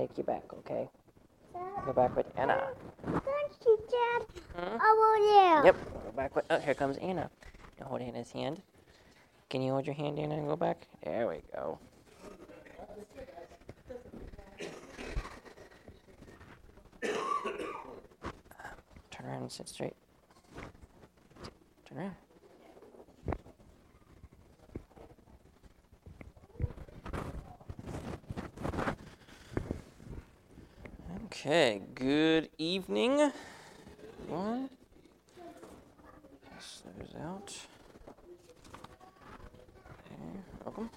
take 0.00 0.16
you 0.16 0.24
back, 0.24 0.44
okay? 0.54 0.88
Go 1.84 1.92
back 1.92 2.16
with 2.16 2.26
Anna. 2.36 2.68
Don't 3.04 3.22
you, 3.66 3.78
Dad? 3.90 4.22
Hmm? 4.54 4.74
Over 4.74 5.18
there. 5.26 5.64
Yep. 5.66 5.76
Go 6.04 6.12
back 6.16 6.34
with. 6.36 6.46
Oh, 6.48 6.58
here 6.58 6.74
comes 6.74 6.96
Anna. 6.98 7.30
You 7.78 7.84
hold 7.84 8.00
Anna's 8.00 8.32
hand. 8.32 8.62
Can 9.50 9.60
you 9.62 9.72
hold 9.72 9.84
your 9.86 9.94
hand, 9.94 10.18
Anna, 10.18 10.36
and 10.36 10.46
go 10.46 10.56
back? 10.56 10.86
There 11.04 11.28
we 11.28 11.42
go. 11.54 11.78
Turn 19.10 19.26
around 19.26 19.42
and 19.42 19.52
sit 19.52 19.68
straight. 19.68 19.96
Turn 21.86 21.98
around. 21.98 22.14
Okay, 31.40 31.80
good 31.94 32.50
evening. 32.80 33.30
One. 34.26 34.70
Pass 36.50 36.82
those 36.98 37.14
out. 37.20 37.54
There, 40.08 40.42
welcome. 40.64 40.90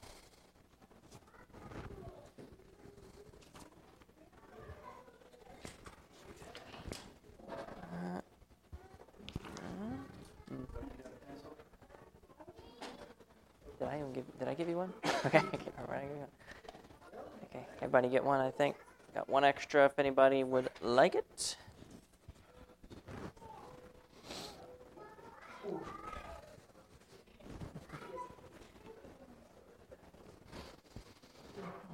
Did 13.77 13.87
I 13.89 13.99
even 13.99 14.13
give? 14.13 14.39
Did 14.39 14.47
I 14.47 14.53
give 14.53 14.69
you 14.69 14.77
one? 14.77 14.93
okay, 15.25 15.39
okay, 15.39 15.57
all 15.79 15.85
right, 15.89 15.97
I 15.97 16.01
give 16.03 16.11
you 16.11 16.19
one. 16.19 16.29
Okay, 17.49 17.65
everybody 17.81 18.07
get 18.07 18.23
one. 18.23 18.39
I 18.39 18.51
think 18.51 18.77
got 19.13 19.27
one 19.27 19.43
extra. 19.43 19.85
If 19.85 19.99
anybody 19.99 20.45
would 20.45 20.69
like 20.81 21.15
it. 21.15 21.57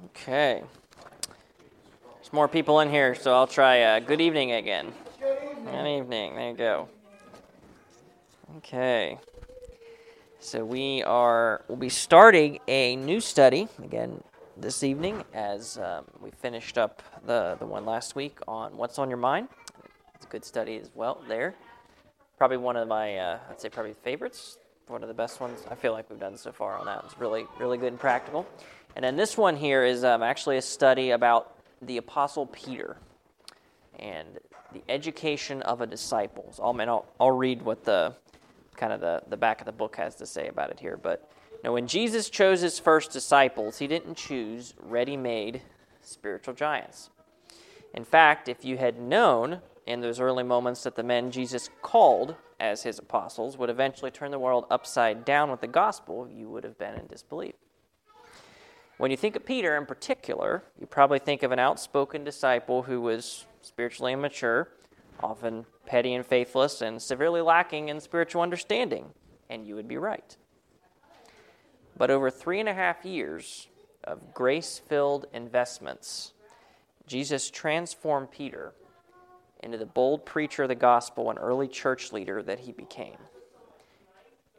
Okay. 0.06 0.62
There's 2.16 2.32
more 2.32 2.48
people 2.48 2.80
in 2.80 2.90
here, 2.90 3.14
so 3.14 3.32
I'll 3.32 3.46
try 3.46 3.82
uh, 3.82 4.00
good 4.00 4.20
evening 4.20 4.52
again. 4.52 4.92
Good 5.20 5.86
evening. 5.86 6.34
There 6.34 6.50
you 6.50 6.56
go. 6.56 6.88
Okay. 8.58 9.18
So 10.40 10.64
we 10.64 11.02
are 11.04 11.62
we'll 11.68 11.78
be 11.78 11.88
starting 11.88 12.58
a 12.66 12.96
new 12.96 13.20
study 13.20 13.68
again 13.82 14.22
this 14.56 14.82
evening 14.82 15.22
as 15.32 15.78
um, 15.78 16.04
we 16.20 16.30
finished 16.30 16.76
up 16.76 17.02
the 17.24 17.56
the 17.58 17.66
one 17.66 17.84
last 17.84 18.16
week 18.16 18.38
on 18.48 18.76
what's 18.76 18.98
on 18.98 19.08
your 19.08 19.18
mind. 19.18 19.48
It's 20.14 20.26
a 20.26 20.28
good 20.28 20.44
study 20.44 20.76
as 20.76 20.90
well 20.94 21.22
there. 21.28 21.54
Probably 22.40 22.56
one 22.56 22.76
of 22.78 22.88
my 22.88 23.18
uh, 23.18 23.38
I'd 23.50 23.60
say 23.60 23.68
probably 23.68 23.92
favorites. 23.92 24.56
One 24.86 25.02
of 25.02 25.08
the 25.08 25.14
best 25.14 25.42
ones 25.42 25.60
I 25.70 25.74
feel 25.74 25.92
like 25.92 26.08
we've 26.08 26.18
done 26.18 26.38
so 26.38 26.50
far 26.50 26.78
on 26.78 26.86
that. 26.86 27.02
It's 27.04 27.18
really 27.18 27.44
really 27.58 27.76
good 27.76 27.88
and 27.88 28.00
practical. 28.00 28.46
And 28.96 29.04
then 29.04 29.14
this 29.14 29.36
one 29.36 29.56
here 29.56 29.84
is 29.84 30.04
um, 30.04 30.22
actually 30.22 30.56
a 30.56 30.62
study 30.62 31.10
about 31.10 31.54
the 31.82 31.98
Apostle 31.98 32.46
Peter 32.46 32.96
and 33.98 34.38
the 34.72 34.82
education 34.88 35.60
of 35.60 35.82
a 35.82 35.86
disciple. 35.86 36.50
So 36.52 36.62
I'll, 36.62 36.80
I'll, 36.80 37.06
I'll 37.20 37.30
read 37.30 37.60
what 37.60 37.84
the 37.84 38.14
kind 38.74 38.94
of 38.94 39.02
the, 39.02 39.22
the 39.28 39.36
back 39.36 39.60
of 39.60 39.66
the 39.66 39.72
book 39.72 39.96
has 39.96 40.14
to 40.14 40.24
say 40.24 40.48
about 40.48 40.70
it 40.70 40.80
here. 40.80 40.96
But 40.96 41.30
know, 41.62 41.74
when 41.74 41.86
Jesus 41.86 42.30
chose 42.30 42.62
his 42.62 42.78
first 42.78 43.10
disciples, 43.10 43.78
he 43.78 43.86
didn't 43.86 44.16
choose 44.16 44.72
ready 44.80 45.14
made 45.14 45.60
spiritual 46.00 46.54
giants. 46.54 47.10
In 47.92 48.02
fact, 48.02 48.48
if 48.48 48.64
you 48.64 48.78
had 48.78 48.98
known 48.98 49.60
in 49.86 50.00
those 50.00 50.20
early 50.20 50.44
moments 50.44 50.82
that 50.84 50.94
the 50.94 51.02
men 51.02 51.30
Jesus 51.30 51.70
called 51.82 52.36
as 52.60 52.82
his 52.82 52.98
apostles 52.98 53.56
would 53.56 53.70
eventually 53.70 54.10
turn 54.10 54.30
the 54.30 54.38
world 54.38 54.66
upside 54.70 55.24
down 55.24 55.50
with 55.50 55.60
the 55.60 55.66
gospel, 55.66 56.28
you 56.30 56.48
would 56.48 56.62
have 56.64 56.78
been 56.78 56.94
in 56.94 57.06
disbelief. 57.06 57.54
When 58.98 59.10
you 59.10 59.16
think 59.16 59.34
of 59.34 59.46
Peter 59.46 59.78
in 59.78 59.86
particular, 59.86 60.62
you 60.78 60.86
probably 60.86 61.18
think 61.18 61.42
of 61.42 61.52
an 61.52 61.58
outspoken 61.58 62.22
disciple 62.22 62.82
who 62.82 63.00
was 63.00 63.46
spiritually 63.62 64.12
immature, 64.12 64.68
often 65.22 65.64
petty 65.86 66.12
and 66.12 66.24
faithless, 66.24 66.82
and 66.82 67.00
severely 67.00 67.40
lacking 67.40 67.88
in 67.88 67.98
spiritual 67.98 68.42
understanding. 68.42 69.06
And 69.48 69.66
you 69.66 69.74
would 69.74 69.88
be 69.88 69.96
right. 69.96 70.36
But 71.96 72.10
over 72.10 72.30
three 72.30 72.60
and 72.60 72.68
a 72.68 72.74
half 72.74 73.04
years 73.04 73.68
of 74.04 74.34
grace 74.34 74.82
filled 74.86 75.26
investments, 75.32 76.34
Jesus 77.06 77.50
transformed 77.50 78.30
Peter 78.30 78.74
into 79.62 79.78
the 79.78 79.86
bold 79.86 80.24
preacher 80.24 80.64
of 80.64 80.68
the 80.68 80.74
gospel 80.74 81.30
and 81.30 81.38
early 81.38 81.68
church 81.68 82.12
leader 82.12 82.42
that 82.42 82.60
he 82.60 82.72
became. 82.72 83.18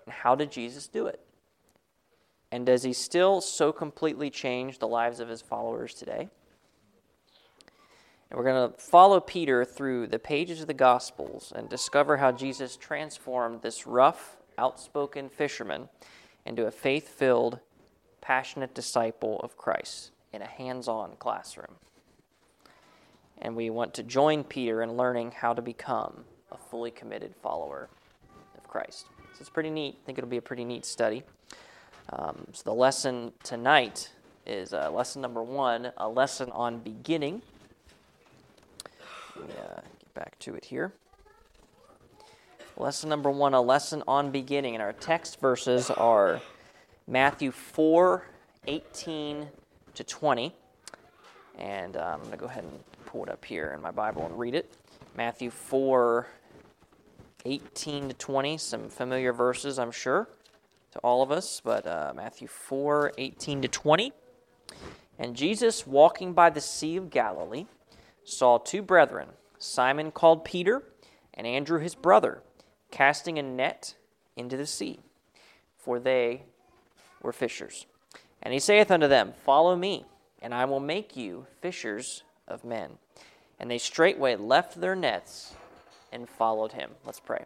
And 0.05 0.13
how 0.13 0.35
did 0.35 0.51
Jesus 0.51 0.87
do 0.87 1.07
it? 1.07 1.19
And 2.51 2.65
does 2.65 2.83
he 2.83 2.93
still 2.93 3.41
so 3.41 3.71
completely 3.71 4.29
change 4.29 4.79
the 4.79 4.87
lives 4.87 5.19
of 5.19 5.29
his 5.29 5.41
followers 5.41 5.93
today? 5.93 6.29
And 8.29 8.37
we're 8.37 8.45
going 8.45 8.71
to 8.71 8.77
follow 8.77 9.19
Peter 9.19 9.65
through 9.65 10.07
the 10.07 10.19
pages 10.19 10.61
of 10.61 10.67
the 10.67 10.73
Gospels 10.73 11.51
and 11.55 11.67
discover 11.67 12.17
how 12.17 12.31
Jesus 12.31 12.77
transformed 12.77 13.61
this 13.61 13.85
rough, 13.85 14.37
outspoken 14.57 15.29
fisherman 15.29 15.89
into 16.45 16.65
a 16.65 16.71
faith 16.71 17.09
filled, 17.09 17.59
passionate 18.21 18.73
disciple 18.73 19.39
of 19.41 19.57
Christ 19.57 20.11
in 20.31 20.41
a 20.41 20.47
hands 20.47 20.87
on 20.87 21.15
classroom. 21.19 21.75
And 23.41 23.55
we 23.55 23.69
want 23.69 23.93
to 23.95 24.03
join 24.03 24.43
Peter 24.43 24.83
in 24.83 24.97
learning 24.97 25.31
how 25.31 25.53
to 25.53 25.61
become 25.61 26.23
a 26.51 26.57
fully 26.57 26.91
committed 26.91 27.33
follower 27.41 27.89
of 28.57 28.67
Christ. 28.67 29.07
So 29.33 29.39
it's 29.39 29.49
pretty 29.49 29.71
neat. 29.71 29.97
I 30.01 30.05
think 30.05 30.17
it'll 30.17 30.29
be 30.29 30.37
a 30.37 30.41
pretty 30.41 30.65
neat 30.65 30.85
study. 30.85 31.23
Um, 32.11 32.45
so 32.51 32.63
the 32.65 32.73
lesson 32.73 33.31
tonight 33.43 34.11
is 34.45 34.73
uh, 34.73 34.91
lesson 34.91 35.21
number 35.21 35.41
one, 35.41 35.91
a 35.97 36.07
lesson 36.07 36.51
on 36.51 36.79
beginning. 36.79 37.41
Let 39.35 39.47
me 39.47 39.53
uh, 39.55 39.81
get 39.99 40.13
back 40.13 40.39
to 40.39 40.55
it 40.55 40.65
here. 40.65 40.93
Lesson 42.77 43.09
number 43.09 43.29
one, 43.29 43.53
a 43.53 43.61
lesson 43.61 44.03
on 44.07 44.31
beginning. 44.31 44.75
And 44.75 44.81
our 44.81 44.93
text 44.93 45.39
verses 45.39 45.89
are 45.89 46.41
Matthew 47.07 47.51
4 47.51 48.25
18 48.67 49.47
to 49.95 50.03
20. 50.03 50.55
And 51.57 51.97
um, 51.97 52.03
I'm 52.03 52.19
going 52.19 52.31
to 52.31 52.37
go 52.37 52.45
ahead 52.45 52.63
and 52.63 52.79
pull 53.11 53.23
it 53.23 53.29
up 53.29 53.43
here 53.43 53.73
in 53.75 53.81
my 53.81 53.91
Bible 53.91 54.25
and 54.25 54.39
read 54.39 54.55
it. 54.55 54.71
Matthew 55.17 55.49
4 55.49 56.27
18 57.43 58.09
to 58.09 58.13
20, 58.13 58.57
some 58.57 58.87
familiar 58.87 59.33
verses, 59.33 59.77
I'm 59.77 59.91
sure, 59.91 60.29
to 60.91 60.99
all 60.99 61.21
of 61.21 61.31
us, 61.31 61.61
but 61.63 61.85
uh, 61.85 62.13
Matthew 62.15 62.47
4 62.47 63.11
18 63.17 63.63
to 63.63 63.67
20. 63.67 64.13
And 65.19 65.35
Jesus, 65.35 65.85
walking 65.85 66.33
by 66.33 66.49
the 66.51 66.61
Sea 66.61 66.95
of 66.95 67.09
Galilee, 67.09 67.65
saw 68.23 68.57
two 68.57 68.81
brethren, 68.81 69.27
Simon 69.59 70.11
called 70.11 70.45
Peter, 70.45 70.83
and 71.33 71.45
Andrew 71.45 71.79
his 71.79 71.95
brother, 71.95 72.41
casting 72.91 73.37
a 73.37 73.43
net 73.43 73.95
into 74.37 74.55
the 74.55 74.65
sea, 74.65 74.99
for 75.77 75.99
they 75.99 76.43
were 77.21 77.33
fishers. 77.33 77.85
And 78.41 78.53
he 78.53 78.59
saith 78.59 78.89
unto 78.89 79.07
them, 79.09 79.33
Follow 79.43 79.75
me, 79.75 80.05
and 80.41 80.53
I 80.53 80.63
will 80.65 80.79
make 80.79 81.17
you 81.17 81.47
fishers 81.61 82.23
of 82.51 82.63
men. 82.63 82.91
And 83.59 83.71
they 83.71 83.77
straightway 83.77 84.35
left 84.35 84.79
their 84.79 84.95
nets 84.95 85.53
and 86.11 86.27
followed 86.27 86.73
him. 86.73 86.91
Let's 87.05 87.19
pray. 87.19 87.45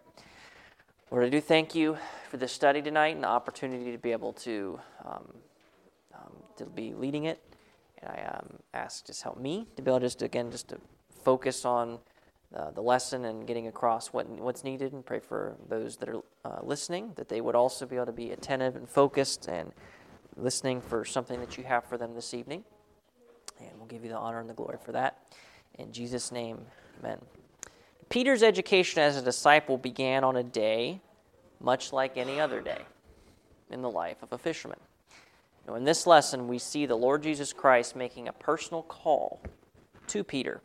Lord, 1.12 1.26
I 1.26 1.30
do 1.30 1.40
thank 1.40 1.76
you 1.76 1.98
for 2.30 2.38
this 2.38 2.52
study 2.52 2.82
tonight 2.82 3.16
and 3.16 3.24
the 3.24 3.28
opportunity 3.28 3.92
to 3.92 3.98
be 3.98 4.12
able 4.12 4.34
to, 4.34 4.80
um, 5.06 5.34
um, 6.14 6.32
to 6.58 6.66
be 6.66 6.94
leading 6.94 7.26
it. 7.26 7.42
And 8.02 8.10
I 8.10 8.38
um, 8.38 8.58
ask 8.74 9.06
just 9.06 9.24
help 9.24 9.40
me 9.40 9.68
to 9.76 9.82
be 9.82 9.92
able 9.92 10.00
just 10.00 10.22
again 10.22 10.52
just 10.52 10.70
to 10.70 10.78
focus 11.24 11.64
on 11.64 12.00
uh, 12.56 12.72
the 12.72 12.82
lesson 12.82 13.26
and 13.26 13.46
getting 13.46 13.68
across 13.68 14.08
what 14.08 14.28
what's 14.30 14.64
needed, 14.64 14.94
and 14.94 15.06
pray 15.06 15.20
for 15.20 15.56
those 15.68 15.98
that 15.98 16.10
are 16.10 16.22
uh, 16.44 16.60
listening 16.64 17.12
that 17.16 17.30
they 17.30 17.42
would 17.42 17.56
also 17.56 17.86
be 17.86 17.96
able 17.96 18.06
to 18.06 18.12
be 18.12 18.32
attentive 18.32 18.76
and 18.76 18.88
focused 18.88 19.48
and 19.48 19.72
listening 20.38 20.82
for 20.82 21.04
something 21.04 21.40
that 21.40 21.58
you 21.58 21.64
have 21.64 21.84
for 21.86 21.98
them 21.98 22.14
this 22.14 22.34
evening. 22.34 22.64
And 23.60 23.70
we'll 23.78 23.88
give 23.88 24.04
you 24.04 24.10
the 24.10 24.18
honor 24.18 24.40
and 24.40 24.50
the 24.50 24.54
glory 24.54 24.78
for 24.84 24.92
that. 24.92 25.20
In 25.78 25.92
Jesus' 25.92 26.32
name, 26.32 26.60
amen. 27.00 27.20
Peter's 28.10 28.44
education 28.44 29.02
as 29.02 29.18
a 29.18 29.22
disciple 29.22 29.78
began 29.78 30.24
on 30.24 30.36
a 30.36 30.44
day 30.44 31.02
much 31.60 31.92
like 31.92 32.18
any 32.18 32.40
other 32.40 32.62
day 32.62 32.82
in 33.72 33.82
the 33.82 33.90
life 33.90 34.22
of 34.22 34.32
a 34.32 34.38
fisherman. 34.38 34.80
Now, 35.68 35.76
in 35.76 35.84
this 35.84 36.06
lesson, 36.06 36.48
we 36.48 36.60
see 36.60 36.86
the 36.86 36.96
Lord 36.96 37.24
Jesus 37.24 37.52
Christ 37.52 37.96
making 37.96 38.28
a 38.28 38.34
personal 38.34 38.84
call 38.84 39.42
to 40.08 40.24
Peter, 40.24 40.62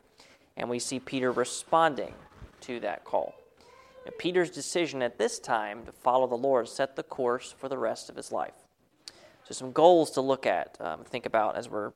and 0.55 0.69
we 0.69 0.77
see 0.77 0.99
Peter 0.99 1.31
responding 1.31 2.13
to 2.61 2.79
that 2.81 3.03
call. 3.03 3.33
Now, 4.05 4.11
Peter's 4.19 4.51
decision 4.51 5.01
at 5.01 5.17
this 5.17 5.39
time 5.39 5.85
to 5.85 5.91
follow 5.91 6.27
the 6.27 6.35
Lord 6.35 6.69
set 6.69 6.95
the 6.95 7.03
course 7.03 7.53
for 7.57 7.67
the 7.67 7.77
rest 7.77 8.09
of 8.09 8.15
his 8.15 8.31
life. 8.31 8.53
So, 9.43 9.53
some 9.53 9.71
goals 9.71 10.11
to 10.11 10.21
look 10.21 10.45
at, 10.45 10.77
um, 10.79 11.03
think 11.03 11.25
about 11.25 11.55
as 11.57 11.67
we're 11.67 11.93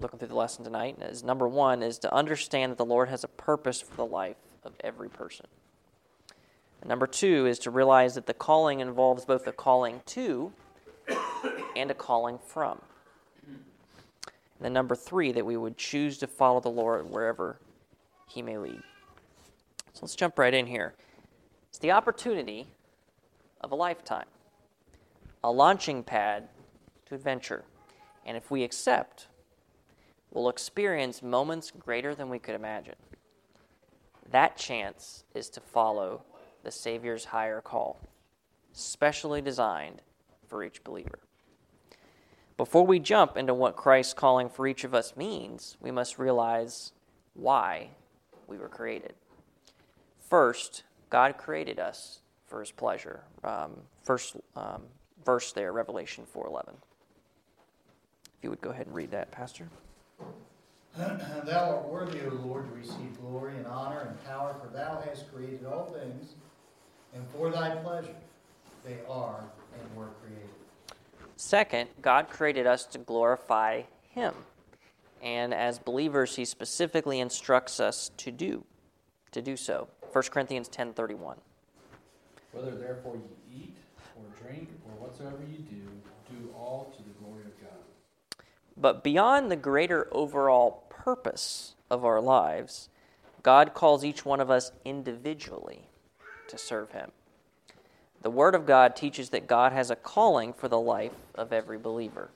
looking 0.00 0.18
through 0.18 0.28
the 0.28 0.34
lesson 0.34 0.64
tonight 0.64 0.96
is 1.00 1.22
number 1.22 1.46
one 1.46 1.82
is 1.82 1.98
to 1.98 2.14
understand 2.14 2.72
that 2.72 2.78
the 2.78 2.84
Lord 2.84 3.08
has 3.08 3.24
a 3.24 3.28
purpose 3.28 3.80
for 3.80 3.94
the 3.96 4.06
life 4.06 4.36
of 4.64 4.72
every 4.80 5.08
person. 5.08 5.46
And 6.80 6.88
number 6.88 7.06
two 7.06 7.46
is 7.46 7.58
to 7.60 7.70
realize 7.70 8.14
that 8.14 8.26
the 8.26 8.34
calling 8.34 8.80
involves 8.80 9.24
both 9.24 9.46
a 9.46 9.52
calling 9.52 10.00
to 10.06 10.52
and 11.76 11.90
a 11.90 11.94
calling 11.94 12.38
from. 12.38 12.80
And 13.46 14.66
then 14.66 14.72
number 14.72 14.94
three, 14.94 15.32
that 15.32 15.46
we 15.46 15.56
would 15.56 15.76
choose 15.76 16.18
to 16.18 16.26
follow 16.26 16.60
the 16.60 16.70
Lord 16.70 17.10
wherever 17.10 17.58
He 18.26 18.42
may 18.42 18.58
lead. 18.58 18.82
So 19.92 20.00
let's 20.02 20.14
jump 20.14 20.38
right 20.38 20.52
in 20.52 20.66
here. 20.66 20.94
It's 21.68 21.78
the 21.78 21.92
opportunity 21.92 22.66
of 23.60 23.72
a 23.72 23.74
lifetime, 23.74 24.26
a 25.44 25.50
launching 25.50 26.02
pad 26.02 26.48
to 27.06 27.14
adventure. 27.14 27.64
And 28.24 28.36
if 28.36 28.50
we 28.50 28.62
accept, 28.64 29.26
we'll 30.32 30.48
experience 30.48 31.22
moments 31.22 31.70
greater 31.70 32.14
than 32.14 32.28
we 32.28 32.38
could 32.38 32.54
imagine. 32.54 32.96
That 34.30 34.56
chance 34.56 35.24
is 35.34 35.48
to 35.50 35.60
follow 35.60 36.22
the 36.62 36.70
Savior's 36.70 37.26
higher 37.26 37.60
call, 37.60 37.98
specially 38.72 39.40
designed 39.40 40.02
for 40.46 40.62
each 40.62 40.84
believer. 40.84 41.18
Before 42.56 42.86
we 42.86 42.98
jump 42.98 43.36
into 43.36 43.54
what 43.54 43.74
Christ's 43.74 44.12
calling 44.12 44.50
for 44.50 44.66
each 44.66 44.84
of 44.84 44.94
us 44.94 45.16
means, 45.16 45.76
we 45.80 45.90
must 45.90 46.18
realize 46.18 46.92
why 47.34 47.88
we 48.46 48.58
were 48.58 48.68
created. 48.68 49.14
First, 50.28 50.82
God 51.08 51.38
created 51.38 51.78
us 51.78 52.20
for 52.46 52.60
His 52.60 52.70
pleasure. 52.70 53.22
Um, 53.42 53.72
first 54.02 54.36
um, 54.54 54.82
verse 55.24 55.52
there, 55.52 55.72
Revelation 55.72 56.24
4:11. 56.32 56.74
If 58.36 58.44
you 58.44 58.50
would 58.50 58.60
go 58.60 58.70
ahead 58.70 58.86
and 58.86 58.94
read 58.94 59.10
that, 59.12 59.30
Pastor. 59.30 59.68
thou 60.96 61.76
art 61.76 61.88
worthy, 61.88 62.20
O 62.26 62.34
Lord, 62.46 62.68
to 62.68 62.74
receive 62.74 63.18
glory 63.20 63.56
and 63.56 63.66
honor 63.66 64.00
and 64.00 64.24
power, 64.24 64.54
for 64.60 64.68
thou 64.72 65.02
hast 65.04 65.32
created 65.32 65.64
all 65.64 65.86
things, 65.86 66.34
and 67.14 67.24
for 67.28 67.50
thy 67.50 67.76
pleasure 67.76 68.16
they 68.84 68.98
are 69.08 69.44
and 69.74 69.96
were 69.96 70.08
created. 70.22 70.50
Second, 71.36 71.88
God 72.02 72.28
created 72.28 72.66
us 72.66 72.84
to 72.86 72.98
glorify 72.98 73.82
Him. 74.10 74.34
And 75.22 75.54
as 75.54 75.78
believers, 75.78 76.36
He 76.36 76.44
specifically 76.44 77.20
instructs 77.20 77.80
us 77.80 78.10
to 78.18 78.30
do, 78.30 78.64
to 79.32 79.40
do 79.40 79.56
so. 79.56 79.88
1 80.12 80.24
Corinthians 80.24 80.68
10.31. 80.68 81.36
Whether 82.52 82.72
therefore 82.72 83.14
you 83.16 83.56
eat 83.56 83.76
or 84.16 84.24
drink 84.42 84.68
or 84.84 85.06
whatsoever 85.06 85.38
you 85.50 85.58
do, 85.58 85.86
do 86.30 86.50
all 86.54 86.92
to 86.96 87.02
the 87.02 87.10
glory 87.24 87.44
of 87.44 87.60
God. 87.60 87.78
But 88.80 89.04
beyond 89.04 89.50
the 89.50 89.56
greater 89.56 90.08
overall 90.10 90.84
purpose 90.88 91.74
of 91.90 92.04
our 92.04 92.20
lives, 92.20 92.88
God 93.42 93.74
calls 93.74 94.04
each 94.04 94.24
one 94.24 94.40
of 94.40 94.50
us 94.50 94.72
individually 94.84 95.88
to 96.48 96.56
serve 96.56 96.92
Him. 96.92 97.12
The 98.22 98.30
Word 98.30 98.54
of 98.54 98.66
God 98.66 98.96
teaches 98.96 99.30
that 99.30 99.46
God 99.46 99.72
has 99.72 99.90
a 99.90 99.96
calling 99.96 100.52
for 100.52 100.68
the 100.68 100.80
life 100.80 101.14
of 101.34 101.52
every 101.52 101.78
believer. 101.78 102.30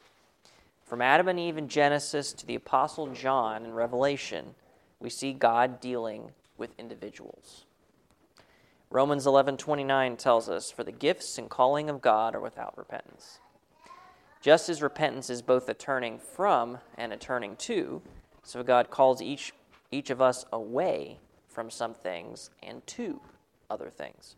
From 0.85 1.00
Adam 1.00 1.29
and 1.29 1.41
Eve 1.41 1.56
in 1.56 1.69
Genesis 1.69 2.32
to 2.35 2.46
the 2.46 2.55
Apostle 2.55 3.08
John 3.08 3.64
in 3.64 3.73
Revelation, 3.73 4.55
we 5.00 5.11
see 5.11 5.32
God 5.32 5.81
dealing 5.81 6.32
with 6.58 6.79
individuals. 6.79 7.64
Romans 8.91 9.26
11:29 9.26 10.17
tells 10.17 10.49
us, 10.49 10.70
"For 10.70 10.85
the 10.85 10.93
gifts 10.93 11.37
and 11.38 11.50
calling 11.50 11.91
of 11.91 12.00
God 12.00 12.35
are 12.35 12.41
without 12.41 12.76
repentance." 12.76 13.41
Just 14.44 14.69
as 14.69 14.82
repentance 14.82 15.31
is 15.31 15.41
both 15.41 15.70
a 15.70 15.73
turning 15.73 16.19
from 16.19 16.76
and 16.99 17.14
a 17.14 17.17
turning 17.17 17.56
to, 17.56 18.02
so 18.43 18.62
God 18.62 18.91
calls 18.91 19.23
each 19.23 19.55
each 19.91 20.11
of 20.11 20.20
us 20.20 20.44
away 20.52 21.19
from 21.49 21.70
some 21.70 21.94
things 21.94 22.50
and 22.62 22.87
to 22.88 23.23
other 23.70 23.88
things. 23.88 24.37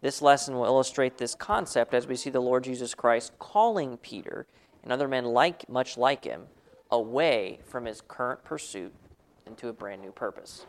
This 0.00 0.20
lesson 0.20 0.56
will 0.56 0.64
illustrate 0.64 1.18
this 1.18 1.36
concept 1.36 1.94
as 1.94 2.08
we 2.08 2.16
see 2.16 2.30
the 2.30 2.40
Lord 2.40 2.64
Jesus 2.64 2.96
Christ 2.96 3.30
calling 3.38 3.96
Peter 3.98 4.48
and 4.82 4.92
other 4.92 5.06
men 5.06 5.26
like 5.26 5.68
much 5.68 5.96
like 5.96 6.24
him 6.24 6.46
away 6.90 7.60
from 7.64 7.84
his 7.84 8.00
current 8.00 8.42
pursuit 8.42 8.92
into 9.46 9.68
a 9.68 9.72
brand 9.72 10.02
new 10.02 10.10
purpose. 10.10 10.66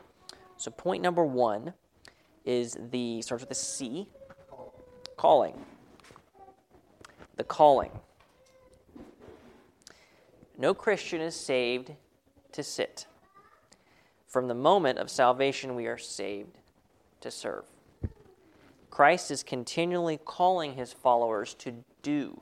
So 0.58 0.70
point 0.70 1.02
number 1.02 1.26
1 1.26 1.74
is 2.46 2.78
the 2.92 3.24
starts 3.24 3.42
with 3.42 3.50
a 3.50 3.56
C, 3.56 4.10
calling. 5.18 5.60
The 7.36 7.44
calling. 7.44 7.90
No 10.60 10.74
Christian 10.74 11.22
is 11.22 11.36
saved 11.36 11.94
to 12.52 12.64
sit. 12.64 13.08
From 14.28 14.50
the 14.50 14.54
moment 14.54 15.00
of 15.00 15.10
salvation, 15.10 15.74
we 15.74 15.88
are 15.88 15.98
saved 15.98 16.58
to 17.22 17.32
serve. 17.32 17.64
Christ 18.90 19.32
is 19.32 19.42
continually 19.42 20.20
calling 20.26 20.74
his 20.74 20.92
followers 20.92 21.54
to 21.56 21.86
do 22.02 22.42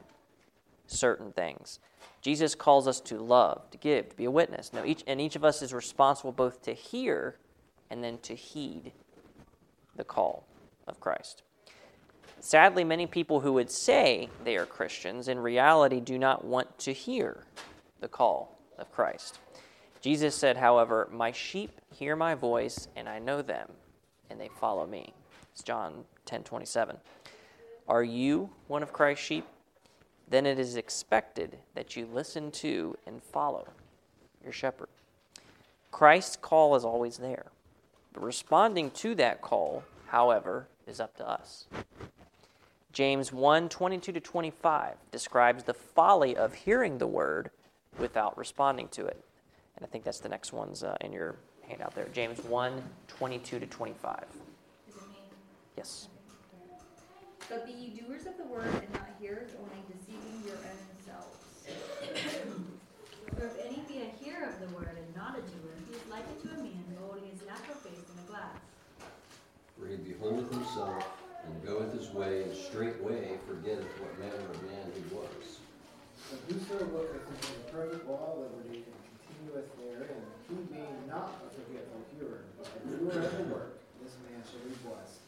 certain 0.88 1.32
things. 1.32 1.80
Jesus 2.22 2.56
calls 2.56 2.88
us 2.88 3.00
to 3.02 3.20
love, 3.20 3.70
to 3.70 3.78
give, 3.78 4.10
to 4.10 4.16
be 4.16 4.26
a 4.26 4.32
witness. 4.32 4.74
Now, 4.74 4.84
each, 4.84 5.04
and 5.06 5.22
each 5.22 5.36
of 5.36 5.46
us 5.46 5.62
is 5.62 5.72
responsible 5.72 6.32
both 6.32 6.64
to 6.64 6.74
hear 6.74 7.38
and 7.92 8.04
then 8.04 8.18
to 8.24 8.34
heed 8.34 8.94
the 9.96 10.04
call 10.04 10.48
of 10.88 11.00
Christ. 11.00 11.44
Sadly, 12.40 12.84
many 12.84 13.06
people 13.06 13.42
who 13.42 13.54
would 13.54 13.70
say 13.70 14.30
they 14.44 14.58
are 14.58 14.66
Christians 14.66 15.28
in 15.28 15.38
reality 15.38 16.00
do 16.00 16.18
not 16.18 16.44
want 16.44 16.80
to 16.80 16.94
hear 16.94 17.44
the 18.00 18.08
call 18.08 18.58
of 18.78 18.92
Christ. 18.92 19.40
Jesus 20.02 20.36
said, 20.36 20.58
however, 20.58 21.10
My 21.12 21.32
sheep 21.32 21.82
hear 21.92 22.16
my 22.16 22.36
voice, 22.36 22.88
and 22.96 23.10
I 23.10 23.20
know 23.20 23.42
them, 23.42 23.72
and 24.30 24.40
they 24.40 24.50
follow 24.60 24.86
me. 24.86 25.14
It's 25.52 25.64
John 25.64 26.06
10 26.26 26.44
27. 26.44 26.98
Are 27.88 28.04
you 28.04 28.50
one 28.68 28.84
of 28.84 28.94
Christ's 28.94 29.26
sheep? 29.26 29.46
Then 30.30 30.46
it 30.46 30.60
is 30.60 30.76
expected 30.76 31.58
that 31.74 31.96
you 31.96 32.06
listen 32.06 32.52
to 32.52 32.98
and 33.08 33.24
follow 33.24 33.68
your 34.44 34.52
shepherd. 34.52 34.90
Christ's 35.92 36.36
call 36.36 36.76
is 36.76 36.84
always 36.84 37.18
there. 37.18 37.48
But 38.14 38.24
responding 38.24 38.92
to 38.92 39.16
that 39.16 39.42
call, 39.42 39.84
however, 40.08 40.68
is 40.86 41.00
up 41.00 41.16
to 41.18 41.28
us. 41.28 41.66
James 42.92 43.32
1 43.32 43.70
22 43.70 44.12
to 44.12 44.20
25 44.20 44.96
describes 45.12 45.64
the 45.64 45.74
folly 45.74 46.36
of 46.36 46.54
hearing 46.54 46.98
the 46.98 47.08
word 47.08 47.52
without 48.00 48.38
responding 48.38 48.88
to 48.90 49.06
it. 49.06 49.24
And 49.76 49.86
I 49.86 49.90
think 49.90 50.04
that's 50.04 50.20
the 50.20 50.30
next 50.30 50.54
one's 50.54 50.84
uh, 50.84 50.96
in 51.02 51.12
your 51.12 51.36
handout 51.68 51.94
there. 51.96 52.08
James 52.14 52.44
1 52.44 52.84
22 53.08 53.60
to 53.60 53.66
25. 53.66 54.26
Is 54.88 54.96
it 54.96 55.02
me? 55.10 55.18
Yes. 55.76 56.08
But 57.50 57.66
be 57.66 57.72
ye 57.72 57.90
doers 57.90 58.26
of 58.26 58.38
the 58.38 58.44
word 58.46 58.68
and 58.68 58.94
not 58.94 59.10
hearers 59.22 59.52
only, 59.58 59.84
deceiving 59.88 60.44
your 60.46 60.58
own 60.58 60.88
selves. 61.06 61.38
For 63.38 63.46
if 63.46 63.66
any 63.66 63.84
be 63.88 64.02
a 64.02 64.24
hearer 64.24 64.50
of 64.50 64.60
the 64.60 64.76
word 64.76 64.98
and 64.98 65.16
not 65.16 65.38
a 65.38 65.42
doer, 65.42 65.72
he 65.88 65.96
is 65.96 66.02
like 66.10 66.24
unto 66.28 66.50
a 66.50 66.64
man 66.64 66.84
beholding 66.90 67.24
his 67.32 67.46
natural 67.46 67.78
face 67.78 68.04
in 68.04 68.24
a 68.24 68.28
glass. 68.28 68.58
For 69.80 69.88
he 69.88 69.96
beholdeth 69.96 70.52
himself, 70.52 71.06
and 71.46 71.66
goeth 71.66 71.94
his 71.94 72.10
way, 72.14 72.44
and 72.44 72.56
straightway 72.56 73.38
forgetteth 73.48 73.88
what 74.02 74.20
manner 74.20 74.50
of 74.50 74.64
man 74.64 74.92
he 74.96 75.16
was. 75.16 75.60
But 76.30 76.40
whoso 76.48 76.86
looketh 76.94 77.28
into 77.30 77.54
the 77.54 77.72
perfect 77.72 78.08
law 78.08 78.34
of 78.34 78.40
liberty 78.40 78.84
and 78.86 78.96
continueth 79.28 79.78
therein, 79.78 80.22
he 80.50 80.56
being 80.74 81.08
not 81.08 81.32
a 81.46 81.50
forgetful 81.54 82.02
hearer, 82.18 82.44
but 82.58 82.68
a 82.68 82.88
doer 82.98 83.24
of 83.24 83.38
the 83.38 83.44
work, 83.54 83.80
this 84.04 84.14
man 84.30 84.44
shall 84.44 84.60
be 84.68 84.76
blessed. 84.84 85.20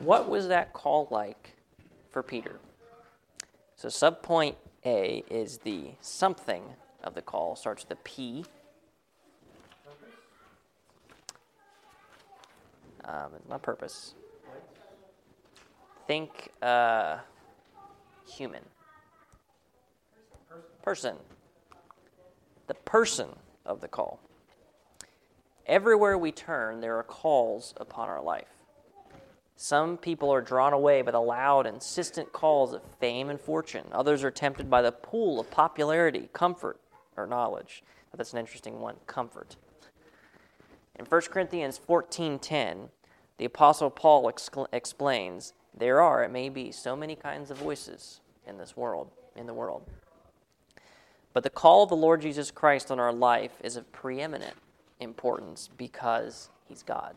What 0.00 0.28
was 0.28 0.48
that 0.48 0.72
call 0.72 1.08
like 1.10 1.54
for 2.10 2.22
Peter? 2.22 2.56
So, 3.76 3.88
subpoint 3.88 4.56
A 4.84 5.24
is 5.30 5.58
the 5.58 5.92
something 6.00 6.62
of 7.02 7.14
the 7.14 7.22
call, 7.22 7.56
starts 7.56 7.84
with 7.84 7.98
a 7.98 8.02
P. 8.02 8.44
Um, 13.04 13.30
not 13.48 13.62
purpose. 13.62 14.14
Think 16.06 16.50
uh, 16.62 17.18
human. 18.26 18.62
Person. 20.84 21.16
The 22.66 22.74
person 22.74 23.28
of 23.64 23.80
the 23.80 23.88
call. 23.88 24.20
Everywhere 25.66 26.18
we 26.18 26.30
turn, 26.30 26.82
there 26.82 26.98
are 26.98 27.02
calls 27.02 27.72
upon 27.78 28.10
our 28.10 28.22
life. 28.22 28.50
Some 29.56 29.96
people 29.96 30.30
are 30.30 30.42
drawn 30.42 30.74
away 30.74 31.00
by 31.00 31.12
the 31.12 31.22
loud, 31.22 31.66
insistent 31.66 32.34
calls 32.34 32.74
of 32.74 32.82
fame 33.00 33.30
and 33.30 33.40
fortune. 33.40 33.86
Others 33.92 34.22
are 34.24 34.30
tempted 34.30 34.68
by 34.68 34.82
the 34.82 34.92
pool 34.92 35.40
of 35.40 35.50
popularity, 35.50 36.28
comfort, 36.34 36.78
or 37.16 37.26
knowledge. 37.26 37.82
That's 38.14 38.34
an 38.34 38.38
interesting 38.38 38.78
one 38.78 38.96
comfort. 39.06 39.56
In 40.98 41.06
1 41.06 41.30
Corinthians 41.30 41.78
14:10, 41.78 42.90
the 43.38 43.46
apostle 43.46 43.88
Paul 43.88 44.30
explains, 44.70 45.54
there 45.74 46.02
are 46.02 46.22
it 46.22 46.30
may 46.30 46.50
be 46.50 46.70
so 46.70 46.94
many 46.94 47.16
kinds 47.16 47.50
of 47.50 47.56
voices 47.56 48.20
in 48.46 48.58
this 48.58 48.76
world, 48.76 49.10
in 49.34 49.46
the 49.46 49.54
world. 49.54 49.88
But 51.34 51.42
the 51.42 51.50
call 51.50 51.82
of 51.82 51.90
the 51.90 51.96
Lord 51.96 52.22
Jesus 52.22 52.50
Christ 52.50 52.90
on 52.90 52.98
our 52.98 53.12
life 53.12 53.52
is 53.62 53.76
of 53.76 53.92
preeminent 53.92 54.54
importance 55.00 55.68
because 55.76 56.48
he's 56.68 56.82
God. 56.82 57.14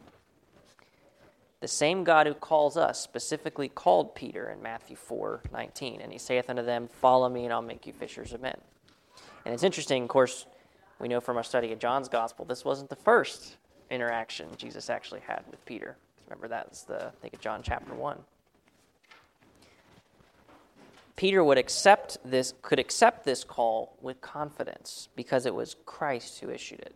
The 1.60 1.68
same 1.68 2.04
God 2.04 2.28
who 2.28 2.34
calls 2.34 2.78
us 2.78 3.00
specifically 3.00 3.70
called 3.70 4.16
Peter 4.16 4.50
in 4.50 4.62
Matthew 4.62 4.96
4 4.96 5.44
19, 5.52 6.02
and 6.02 6.12
he 6.12 6.18
saith 6.18 6.50
unto 6.50 6.64
them, 6.64 6.88
Follow 6.88 7.30
me, 7.30 7.46
and 7.46 7.54
I'll 7.54 7.62
make 7.62 7.88
you 7.88 7.94
fishers 7.94 8.34
of 8.34 8.42
men. 8.42 8.58
And 9.46 9.54
it's 9.54 9.64
interesting, 9.64 10.04
of 10.04 10.10
course, 10.10 10.46
we 11.00 11.08
know 11.08 11.22
from 11.22 11.38
our 11.38 11.44
study 11.44 11.72
of 11.72 11.80
John's 11.80 12.10
gospel, 12.10 12.44
this 12.44 12.66
wasn't 12.66 12.90
the 12.90 12.96
first 12.96 13.58
interaction 13.90 14.50
Jesus 14.58 14.90
actually 14.90 15.22
had 15.22 15.44
with 15.50 15.64
Peter. 15.66 15.96
Remember, 16.28 16.48
that's 16.48 16.84
the, 16.84 17.12
think 17.22 17.34
of 17.34 17.40
John 17.40 17.62
chapter 17.64 17.94
1. 17.94 18.18
Peter 21.18 21.44
would 21.44 21.58
accept 21.58 22.20
this, 22.24 22.54
could 22.62 22.78
accept 22.78 23.26
this 23.26 23.44
call 23.44 23.98
with 24.02 24.22
confidence 24.22 25.10
because 25.16 25.48
it 25.48 25.54
was 25.54 25.76
Christ 25.86 26.40
who 26.40 26.50
issued 26.52 26.80
it. 26.80 26.94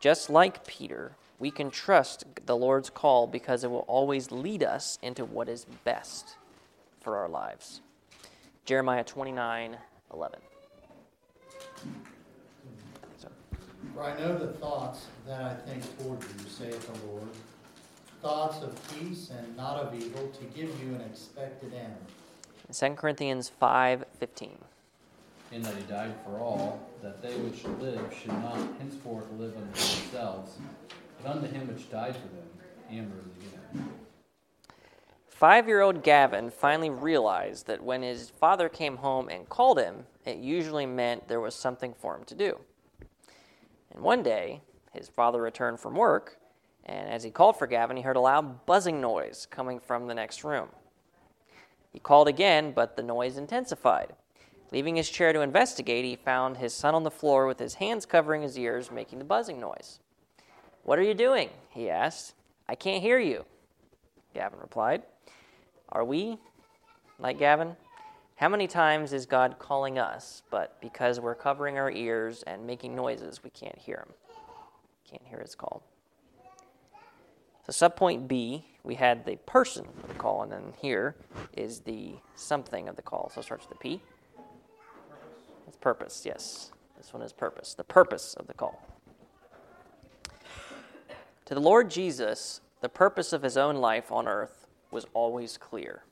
Just 0.00 0.30
like 0.30 0.66
Peter, 0.66 1.12
we 1.38 1.50
can 1.50 1.70
trust 1.70 2.24
the 2.46 2.56
Lord's 2.56 2.88
call 2.88 3.26
because 3.26 3.64
it 3.64 3.70
will 3.70 3.84
always 3.86 4.32
lead 4.32 4.62
us 4.62 4.98
into 5.02 5.26
what 5.26 5.48
is 5.48 5.66
best 5.84 6.36
for 7.00 7.18
our 7.18 7.28
lives. 7.28 7.82
Jeremiah 8.64 9.04
29 9.04 9.76
11. 10.14 10.38
For 13.94 14.04
I 14.04 14.18
know 14.18 14.38
the 14.38 14.52
thoughts 14.54 15.06
that 15.26 15.42
I 15.42 15.54
think 15.68 15.98
toward 15.98 16.22
you, 16.22 16.48
saith 16.48 16.86
the 16.86 17.06
Lord, 17.06 17.28
thoughts 18.22 18.62
of 18.62 18.74
peace 18.98 19.30
and 19.36 19.54
not 19.54 19.76
of 19.76 19.94
evil, 19.94 20.28
to 20.28 20.44
give 20.58 20.70
you 20.82 20.94
an 20.94 21.02
expected 21.02 21.74
end. 21.74 21.96
2 22.72 22.96
Corinthians 22.96 23.50
5:15. 23.60 24.56
In 25.50 25.62
that 25.62 25.74
he 25.74 25.82
died 25.82 26.14
for 26.24 26.38
all, 26.40 26.80
that 27.02 27.20
they 27.20 27.34
which 27.36 27.64
live 27.64 28.12
should 28.14 28.32
not 28.32 28.56
henceforth 28.78 29.30
live 29.38 29.54
unto 29.56 29.72
themselves, 29.72 30.56
but 31.22 31.36
unto 31.36 31.46
him 31.46 31.68
which 31.68 31.90
died 31.90 32.16
for 32.16 32.28
them, 32.28 32.48
and 32.88 33.12
rose 33.12 33.36
again. 33.36 33.92
Five 35.28 35.68
year 35.68 35.82
old 35.82 36.02
Gavin 36.02 36.50
finally 36.50 36.88
realized 36.88 37.66
that 37.66 37.82
when 37.82 38.00
his 38.00 38.30
father 38.30 38.70
came 38.70 38.96
home 38.96 39.28
and 39.28 39.48
called 39.48 39.78
him, 39.78 40.06
it 40.24 40.38
usually 40.38 40.86
meant 40.86 41.28
there 41.28 41.40
was 41.40 41.54
something 41.54 41.92
for 41.92 42.16
him 42.16 42.24
to 42.24 42.34
do. 42.34 42.60
And 43.90 44.02
one 44.02 44.22
day, 44.22 44.62
his 44.92 45.08
father 45.08 45.42
returned 45.42 45.80
from 45.80 45.94
work, 45.94 46.38
and 46.86 47.08
as 47.08 47.22
he 47.22 47.30
called 47.30 47.58
for 47.58 47.66
Gavin, 47.66 47.98
he 47.98 48.02
heard 48.02 48.16
a 48.16 48.20
loud 48.20 48.64
buzzing 48.64 49.00
noise 49.00 49.46
coming 49.50 49.78
from 49.78 50.06
the 50.06 50.14
next 50.14 50.44
room. 50.44 50.70
He 51.92 51.98
called 51.98 52.28
again, 52.28 52.72
but 52.72 52.96
the 52.96 53.02
noise 53.02 53.36
intensified. 53.36 54.14
Leaving 54.70 54.96
his 54.96 55.10
chair 55.10 55.32
to 55.32 55.40
investigate, 55.42 56.04
he 56.04 56.16
found 56.16 56.56
his 56.56 56.72
son 56.72 56.94
on 56.94 57.02
the 57.02 57.10
floor 57.10 57.46
with 57.46 57.58
his 57.58 57.74
hands 57.74 58.06
covering 58.06 58.40
his 58.40 58.58
ears, 58.58 58.90
making 58.90 59.18
the 59.18 59.24
buzzing 59.24 59.60
noise. 59.60 60.00
What 60.82 60.98
are 60.98 61.02
you 61.02 61.14
doing? 61.14 61.50
he 61.70 61.90
asked. 61.90 62.34
I 62.68 62.74
can't 62.74 63.02
hear 63.02 63.18
you, 63.18 63.44
Gavin 64.34 64.58
replied. 64.60 65.02
Are 65.90 66.04
we 66.04 66.38
like 67.18 67.38
Gavin? 67.38 67.76
How 68.36 68.48
many 68.48 68.66
times 68.66 69.12
is 69.12 69.26
God 69.26 69.58
calling 69.58 69.98
us, 69.98 70.42
but 70.50 70.80
because 70.80 71.20
we're 71.20 71.34
covering 71.34 71.78
our 71.78 71.90
ears 71.90 72.42
and 72.44 72.66
making 72.66 72.94
noises, 72.96 73.44
we 73.44 73.50
can't 73.50 73.78
hear 73.78 73.98
him? 73.98 74.14
Can't 75.08 75.22
hear 75.28 75.40
his 75.40 75.54
call. 75.54 75.82
So, 77.68 77.88
subpoint 77.88 78.26
B, 78.26 78.66
we 78.82 78.96
had 78.96 79.24
the 79.24 79.36
person 79.36 79.86
of 80.02 80.08
the 80.08 80.14
call, 80.14 80.42
and 80.42 80.50
then 80.50 80.72
here 80.80 81.14
is 81.52 81.80
the 81.80 82.16
something 82.34 82.88
of 82.88 82.96
the 82.96 83.02
call. 83.02 83.30
So, 83.32 83.40
it 83.40 83.44
starts 83.44 83.68
with 83.68 83.78
the 83.78 83.82
P. 83.82 84.02
It's 85.68 85.76
purpose, 85.76 86.22
yes. 86.26 86.72
This 86.96 87.12
one 87.12 87.22
is 87.22 87.32
purpose. 87.32 87.74
The 87.74 87.84
purpose 87.84 88.34
of 88.34 88.46
the 88.46 88.54
call. 88.54 88.82
To 91.46 91.54
the 91.54 91.60
Lord 91.60 91.90
Jesus, 91.90 92.60
the 92.80 92.88
purpose 92.88 93.32
of 93.32 93.42
his 93.42 93.56
own 93.56 93.76
life 93.76 94.10
on 94.10 94.26
earth 94.26 94.66
was 94.90 95.06
always 95.14 95.56
clear. 95.56 96.04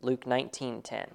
Luke 0.00 0.26
19:10. 0.26 1.10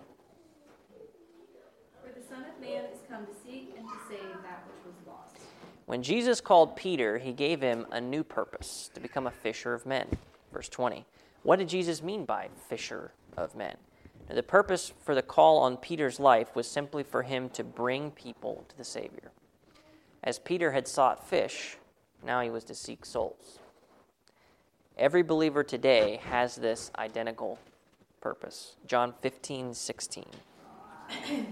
For 2.02 2.12
the 2.14 2.22
Son 2.28 2.44
of 2.44 2.60
Man 2.60 2.86
is 2.86 3.00
come 3.10 3.26
to 3.26 3.34
seek 3.46 3.74
and 3.78 3.88
to 3.88 3.96
save 4.08 4.42
that 4.44 4.64
which 4.68 4.86
was 4.86 4.96
lost. 5.08 5.38
When 5.86 6.02
Jesus 6.02 6.42
called 6.42 6.76
Peter, 6.76 7.20
he 7.20 7.32
gave 7.32 7.62
him 7.62 7.86
a 7.92 8.02
new 8.02 8.24
purpose 8.24 8.90
to 8.96 9.00
become 9.00 9.28
a 9.28 9.32
fisher 9.32 9.74
of 9.74 9.86
men. 9.86 10.08
Verse 10.52 10.68
20. 10.70 11.06
What 11.44 11.60
did 11.60 11.70
Jesus 11.70 12.02
mean 12.02 12.26
by 12.26 12.50
fisher 12.70 13.12
of 13.38 13.56
men? 13.56 13.78
Now, 14.28 14.36
the 14.36 14.44
purpose 14.44 14.92
for 15.04 15.14
the 15.14 15.22
call 15.22 15.60
on 15.60 15.78
Peter's 15.78 16.20
life 16.20 16.56
was 16.56 16.68
simply 16.68 17.04
for 17.04 17.22
him 17.22 17.50
to 17.50 17.64
bring 17.64 18.10
people 18.10 18.66
to 18.70 18.78
the 18.78 18.84
Savior. 18.84 19.32
As 20.24 20.40
Peter 20.40 20.72
had 20.72 20.88
sought 20.88 21.28
fish, 21.28 21.78
now 22.26 22.42
he 22.42 22.50
was 22.50 22.64
to 22.64 22.74
seek 22.74 23.06
souls. 23.06 23.60
Every 24.98 25.22
believer 25.22 25.64
today 25.64 26.20
has 26.24 26.56
this 26.56 26.90
identical 26.98 27.60
purpose. 28.22 28.78
John 28.88 29.14
15, 29.22 29.76
16. 29.76 30.26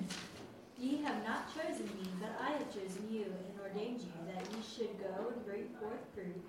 Ye 0.79 1.01
have 1.03 1.23
not 1.23 1.53
chosen 1.53 1.85
me, 1.85 2.09
but 2.19 2.31
I 2.41 2.53
have 2.53 2.73
chosen 2.73 3.07
you 3.11 3.25
and 3.25 3.61
ordained 3.61 4.01
you 4.01 4.11
that 4.33 4.43
ye 4.51 4.61
should 4.61 4.99
go 4.99 5.31
and 5.33 5.45
bring 5.45 5.69
forth 5.79 6.01
fruit, 6.13 6.43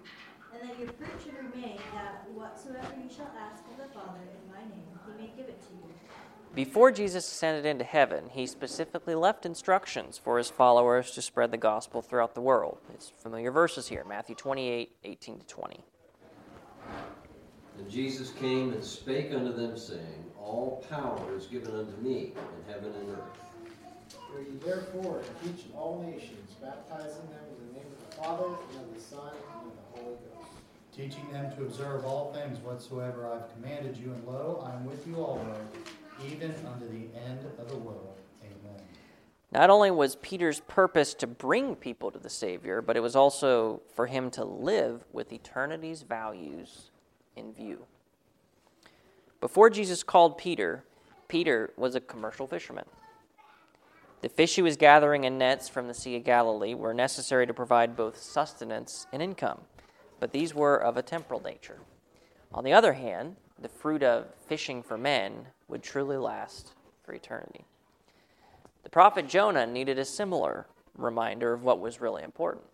and 0.52 0.62
that 0.62 0.72
your 0.84 0.92
fruit 0.92 1.20
should 1.24 1.36
remain, 1.36 1.78
that 1.94 2.28
whatsoever 2.34 2.92
you 3.02 3.08
shall 3.08 3.30
ask 3.38 3.64
of 3.70 3.78
the 3.78 3.94
Father 3.94 4.20
in 4.20 4.52
my 4.52 4.60
name, 4.60 4.84
he 5.06 5.22
may 5.22 5.32
give 5.34 5.48
it 5.48 5.60
to 5.62 5.74
you. 5.74 5.94
Before 6.54 6.92
Jesus 6.92 7.26
ascended 7.26 7.64
into 7.64 7.84
heaven, 7.84 8.24
he 8.30 8.46
specifically 8.46 9.14
left 9.14 9.46
instructions 9.46 10.18
for 10.18 10.36
his 10.36 10.50
followers 10.50 11.10
to 11.12 11.22
spread 11.22 11.50
the 11.50 11.56
gospel 11.56 12.02
throughout 12.02 12.34
the 12.34 12.42
world. 12.42 12.78
It's 12.92 13.08
familiar 13.08 13.50
verses 13.50 13.88
here 13.88 14.04
Matthew 14.06 14.34
28, 14.34 14.94
18 15.04 15.38
to 15.38 15.46
20. 15.46 15.80
And 17.78 17.90
Jesus 17.90 18.30
came 18.32 18.72
and 18.72 18.84
spake 18.84 19.32
unto 19.32 19.52
them, 19.52 19.76
saying, 19.76 20.30
All 20.38 20.84
power 20.88 21.34
is 21.34 21.46
given 21.46 21.74
unto 21.74 21.96
me 22.02 22.32
in 22.36 22.72
heaven 22.72 22.92
and 23.00 23.10
earth. 23.10 24.18
Go 24.30 24.38
ye 24.38 24.56
therefore 24.64 25.20
and 25.20 25.56
teach 25.56 25.64
all 25.74 26.04
nations, 26.06 26.54
baptizing 26.62 27.28
them 27.30 27.44
in 27.50 27.68
the 27.68 27.72
name 27.72 27.86
of 27.90 28.10
the 28.10 28.16
Father, 28.16 28.46
and 28.46 28.84
of 28.84 28.94
the 28.94 29.00
Son, 29.00 29.30
and 29.30 29.70
of 29.70 29.74
the 29.74 30.00
Holy 30.00 30.16
Ghost. 30.34 30.43
Teaching 30.96 31.30
them 31.32 31.50
to 31.56 31.62
observe 31.62 32.04
all 32.04 32.32
things 32.32 32.58
whatsoever 32.60 33.32
I've 33.32 33.52
commanded 33.54 33.96
you, 33.96 34.12
and 34.12 34.24
lo, 34.24 34.64
I 34.66 34.74
am 34.74 34.84
with 34.84 35.06
you 35.06 35.16
always, 35.16 35.46
even 36.24 36.54
unto 36.66 36.88
the 36.88 37.08
end 37.18 37.40
of 37.58 37.68
the 37.68 37.76
world. 37.76 38.16
Amen. 38.42 38.80
Not 39.50 39.70
only 39.70 39.90
was 39.90 40.16
Peter's 40.16 40.60
purpose 40.60 41.14
to 41.14 41.26
bring 41.26 41.74
people 41.74 42.10
to 42.10 42.18
the 42.18 42.30
Savior, 42.30 42.80
but 42.80 42.96
it 42.96 43.00
was 43.00 43.16
also 43.16 43.82
for 43.94 44.06
him 44.06 44.30
to 44.32 44.44
live 44.44 45.04
with 45.12 45.32
eternity's 45.32 46.02
values 46.02 46.90
in 47.36 47.52
view. 47.52 47.86
Before 49.40 49.70
Jesus 49.70 50.02
called 50.02 50.38
Peter, 50.38 50.84
Peter 51.28 51.72
was 51.76 51.94
a 51.94 52.00
commercial 52.00 52.46
fisherman. 52.46 52.84
The 54.20 54.28
fish 54.28 54.54
he 54.54 54.62
was 54.62 54.76
gathering 54.76 55.24
in 55.24 55.36
nets 55.36 55.68
from 55.68 55.88
the 55.88 55.92
Sea 55.92 56.16
of 56.16 56.24
Galilee 56.24 56.72
were 56.72 56.94
necessary 56.94 57.46
to 57.46 57.52
provide 57.52 57.96
both 57.96 58.16
sustenance 58.18 59.06
and 59.12 59.20
income, 59.20 59.60
but 60.25 60.33
these 60.33 60.54
were 60.54 60.78
of 60.78 60.97
a 60.97 61.02
temporal 61.02 61.43
nature. 61.43 61.81
On 62.54 62.64
the 62.64 62.73
other 62.73 62.95
hand, 62.95 63.37
the 63.61 63.69
fruit 63.69 64.02
of 64.02 64.25
fishing 64.47 64.83
for 64.83 64.97
men 64.97 65.49
would 65.69 65.83
truly 65.83 66.16
last 66.16 66.73
for 67.02 67.12
eternity. 67.12 67.66
The 68.85 68.88
prophet 68.88 69.28
Jonah 69.28 69.66
needed 69.66 69.99
a 69.99 70.04
similar 70.07 70.66
reminder 70.97 71.52
of 71.52 71.62
what 71.62 71.78
was 71.78 72.00
really 72.00 72.23
important. 72.23 72.64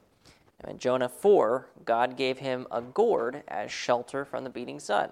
In 0.64 0.78
Jonah 0.78 1.08
4, 1.08 1.66
God 1.84 2.16
gave 2.16 2.38
him 2.38 2.68
a 2.70 2.80
gourd 2.80 3.42
as 3.48 3.72
shelter 3.72 4.24
from 4.24 4.44
the 4.44 4.50
beating 4.50 4.78
sun. 4.78 5.10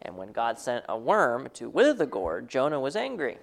And 0.00 0.16
when 0.16 0.32
God 0.32 0.58
sent 0.58 0.86
a 0.88 0.96
worm 0.96 1.50
to 1.52 1.68
wither 1.68 1.92
the 1.92 2.06
gourd, 2.06 2.48
Jonah 2.48 2.80
was 2.80 2.96
angry. 2.96 3.36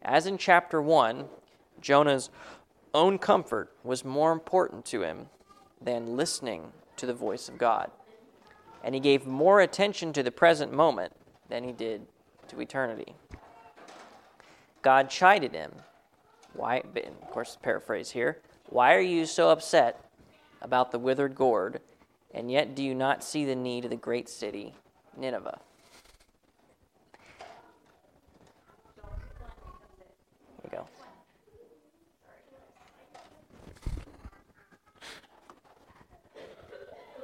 As 0.00 0.24
in 0.24 0.38
chapter 0.38 0.80
1, 0.80 1.26
Jonah's 1.82 2.30
own 2.94 3.18
comfort 3.18 3.70
was 3.84 4.02
more 4.02 4.32
important 4.32 4.86
to 4.86 5.02
him 5.02 5.26
than 5.78 6.16
listening 6.16 6.72
to 6.98 7.06
the 7.06 7.14
voice 7.14 7.48
of 7.48 7.58
God. 7.58 7.90
And 8.84 8.94
he 8.94 9.00
gave 9.00 9.26
more 9.26 9.60
attention 9.60 10.12
to 10.12 10.22
the 10.22 10.30
present 10.30 10.72
moment 10.72 11.12
than 11.48 11.64
he 11.64 11.72
did 11.72 12.06
to 12.48 12.60
eternity. 12.60 13.14
God 14.82 15.10
chided 15.10 15.52
him. 15.52 15.72
Why, 16.54 16.78
of 16.78 17.30
course, 17.30 17.58
paraphrase 17.62 18.10
here. 18.10 18.38
Why 18.68 18.94
are 18.94 19.00
you 19.00 19.26
so 19.26 19.50
upset 19.50 20.04
about 20.60 20.90
the 20.90 20.98
withered 20.98 21.34
gourd, 21.34 21.80
and 22.32 22.50
yet 22.50 22.74
do 22.74 22.82
you 22.82 22.94
not 22.94 23.24
see 23.24 23.44
the 23.44 23.56
need 23.56 23.84
of 23.84 23.90
the 23.90 23.96
great 23.96 24.28
city, 24.28 24.74
Nineveh? 25.16 25.60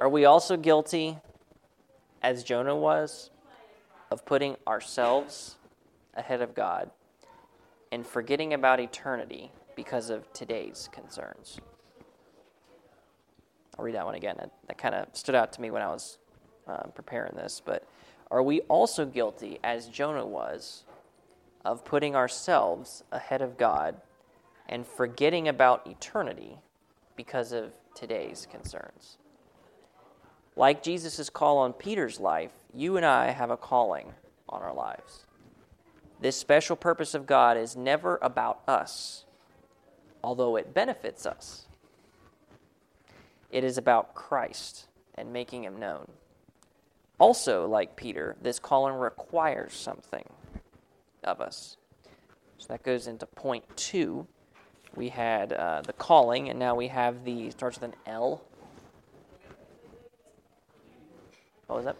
Are 0.05 0.09
we 0.09 0.25
also 0.25 0.55
guilty, 0.55 1.17
as 2.21 2.43
Jonah 2.43 2.75
was, 2.75 3.31
of 4.11 4.23
putting 4.23 4.55
ourselves 4.67 5.55
ahead 6.13 6.43
of 6.43 6.53
God 6.53 6.91
and 7.91 8.05
forgetting 8.05 8.53
about 8.53 8.79
eternity 8.79 9.51
because 9.75 10.11
of 10.11 10.31
today's 10.31 10.89
concerns. 10.91 11.59
I'll 13.79 13.83
read 13.83 13.95
that 13.95 14.05
one 14.05 14.13
again. 14.13 14.35
That, 14.67 14.77
kind 14.77 14.93
of 14.93 15.07
stood 15.13 15.33
out 15.33 15.51
to 15.53 15.61
me 15.61 15.71
when 15.71 15.81
I 15.81 15.87
was 15.87 16.19
uh, 16.67 16.83
preparing 16.93 17.35
this. 17.35 17.59
But 17.65 17.87
are 18.29 18.43
we 18.43 18.61
also 18.61 19.07
guilty, 19.07 19.57
as 19.63 19.87
Jonah 19.87 20.27
was, 20.27 20.83
of 21.65 21.83
putting 21.83 22.15
ourselves 22.15 23.03
ahead 23.11 23.41
of 23.41 23.57
God 23.57 23.95
and 24.69 24.85
forgetting 24.85 25.47
about 25.47 25.87
eternity 25.87 26.59
because 27.15 27.51
of 27.51 27.73
today's 27.95 28.47
concerns? 28.51 29.17
Like 30.55 30.83
Jesus' 30.83 31.29
call 31.29 31.57
on 31.57 31.73
Peter's 31.73 32.19
life, 32.19 32.51
you 32.73 32.95
and 32.97 33.05
I 33.05 33.31
have 33.31 33.51
a 33.51 33.57
calling 33.57 34.13
on 34.47 34.61
our 34.61 34.73
lives. 34.73 35.25
This 36.21 36.37
special 36.37 36.75
purpose 36.75 37.13
of 37.13 37.25
God 37.25 37.57
is 37.57 37.75
never 37.75 38.17
about 38.21 38.61
us, 38.67 39.25
although 40.23 40.55
it 40.55 40.73
benefits 40.73 41.25
us. 41.25 41.65
It 43.51 43.63
is 43.63 43.77
about 43.77 44.15
Christ 44.15 44.87
and 45.15 45.33
making 45.33 45.63
him 45.63 45.77
known. 45.77 46.07
Also, 47.19 47.67
like 47.67 47.95
Peter, 47.95 48.35
this 48.41 48.59
calling 48.59 48.95
requires 48.95 49.73
something 49.73 50.27
of 51.23 51.41
us. 51.41 51.77
So 52.57 52.67
that 52.69 52.83
goes 52.83 53.07
into 53.07 53.25
point 53.25 53.63
two. 53.75 54.27
We 54.95 55.09
had 55.09 55.51
uh, 55.51 55.81
the 55.81 55.93
calling, 55.93 56.49
and 56.49 56.57
now 56.57 56.75
we 56.75 56.87
have 56.87 57.25
the 57.25 57.51
starts 57.51 57.79
with 57.79 57.91
an 57.91 57.95
L. 58.05 58.41
What 61.67 61.77
was 61.77 61.85
that? 61.85 61.97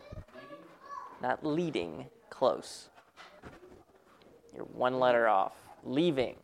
Not 1.22 1.46
leading, 1.46 2.06
close. 2.30 2.90
You're 4.54 4.66
one 4.66 5.00
letter 5.00 5.28
off. 5.28 5.54
Leaving. 5.84 6.36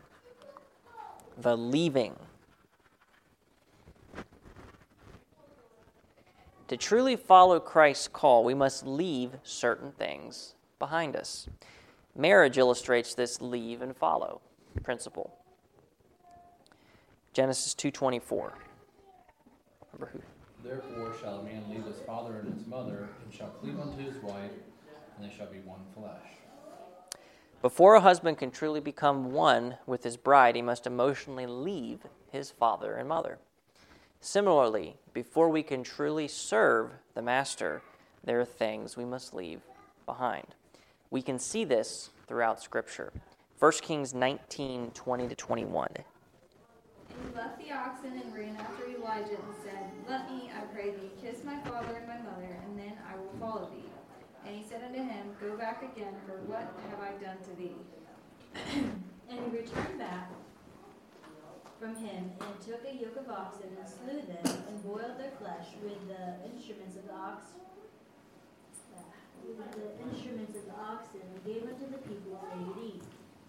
The 1.38 1.56
leaving. 1.56 2.16
To 6.68 6.78
truly 6.78 7.16
follow 7.16 7.60
Christ's 7.60 8.08
call, 8.08 8.44
we 8.44 8.54
must 8.54 8.88
leave 8.88 9.32
certain 9.44 9.92
things 9.92 10.56
behind 10.80 11.16
us. 11.16 11.48
Marriage 12.16 12.58
illustrates 12.58 13.14
this 13.14 13.42
leave 13.42 13.82
and 13.82 13.96
follow 13.96 14.42
principle. 14.84 15.34
Genesis 17.34 17.74
2:24. 17.76 18.54
Remember 19.94 20.12
who? 20.14 20.22
Therefore 20.64 21.14
shall 21.20 21.40
a 21.40 21.44
man 21.44 21.64
leave 21.70 21.86
his 21.86 22.00
father 22.06 22.38
and 22.38 22.54
his 22.54 22.68
mother, 22.68 23.10
and 23.24 23.34
shall 23.34 23.50
cleave 23.50 23.80
unto 23.80 23.98
his 23.98 24.22
wife, 24.22 24.52
and 25.18 25.28
they 25.28 25.34
shall 25.36 25.48
be 25.48 25.60
one 25.60 25.82
flesh. 25.96 26.42
Before 27.62 27.96
a 27.96 28.02
husband 28.02 28.38
can 28.38 28.52
truly 28.52 28.80
become 28.80 29.32
one 29.32 29.78
with 29.86 30.04
his 30.04 30.18
bride, 30.18 30.56
he 30.56 30.62
must 30.62 30.88
emotionally 30.88 31.46
leave 31.46 32.00
his 32.32 32.50
father 32.50 32.96
and 32.96 33.08
mother. 33.08 33.38
Similarly, 34.20 34.98
before 35.14 35.50
we 35.50 35.64
can 35.64 35.84
truly 35.84 36.28
serve 36.28 36.92
the 37.14 37.22
Master, 37.22 37.82
there 38.24 38.40
are 38.40 38.46
things 38.46 38.96
we 38.96 39.06
must 39.06 39.34
leave 39.34 39.62
behind. 40.06 40.48
We 41.10 41.22
can 41.22 41.40
see 41.40 41.66
this 41.66 42.12
throughout 42.28 42.62
Scripture. 42.62 43.12
1 43.60 43.72
Kings 43.82 44.14
19 44.14 44.92
20 44.92 45.28
to 45.28 45.36
21. 45.36 45.88
And 45.90 46.06
he 47.28 47.36
left 47.36 47.60
the 47.60 47.72
oxen 47.72 48.14
and 48.24 48.34
ran 48.34 48.56
after 48.58 48.88
Elijah 48.88 49.36
and 49.36 49.56
said, 49.64 49.91
Let 50.08 50.30
me, 50.30 50.52
I 50.56 50.62
pray 50.74 50.92
thee, 50.92 51.12
kiss 51.22 51.44
my 51.44 51.60
father 51.62 51.96
and 51.96 52.08
my 52.08 52.18
mother, 52.18 52.58
and 52.66 52.78
then 52.78 52.94
I 53.08 53.16
will 53.18 53.34
follow 53.40 53.70
thee. 53.70 53.90
And 54.46 54.56
he 54.56 54.64
said 54.64 54.84
unto 54.84 54.98
him, 54.98 55.36
Go 55.40 55.56
back 55.56 55.84
again, 55.84 56.16
for 56.26 56.38
what 56.50 56.74
have 56.90 57.00
I 57.00 57.12
done 57.24 57.38
to 57.44 57.56
thee? 57.56 57.76
And 59.32 59.40
he 59.40 59.58
returned 59.60 59.98
back 59.98 60.30
from 61.80 61.96
him, 61.96 62.32
and 62.42 62.60
took 62.60 62.84
a 62.84 62.94
yoke 62.94 63.16
of 63.16 63.30
oxen, 63.30 63.70
and 63.80 63.88
slew 63.88 64.20
them, 64.28 64.64
and 64.68 64.84
boiled 64.84 65.18
their 65.18 65.32
flesh 65.40 65.68
with 65.82 65.96
the 66.10 66.36
instruments 66.52 66.98
of 66.98 67.08
the 67.08 67.14
ox, 67.14 67.46
the 69.72 70.12
instruments 70.12 70.58
of 70.58 70.66
the 70.66 70.76
oxen, 70.78 71.22
and 71.34 71.46
gave 71.46 71.64
unto 71.64 71.90
the 71.90 71.98
people, 72.00 72.46
and 72.52 72.76
they 72.76 72.82
eat. 72.88 73.04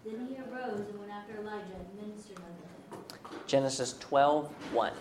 Then 0.05 0.25
he 0.27 0.37
arose 0.37 0.87
and 0.87 0.99
went 0.99 1.11
after 1.11 1.35
Elijah 1.35 1.75
and 1.75 2.07
ministered 2.07 2.37
unto 2.37 2.63
him. 2.63 3.43
Genesis 3.45 3.97
12 3.99 4.49
1. 4.73 4.93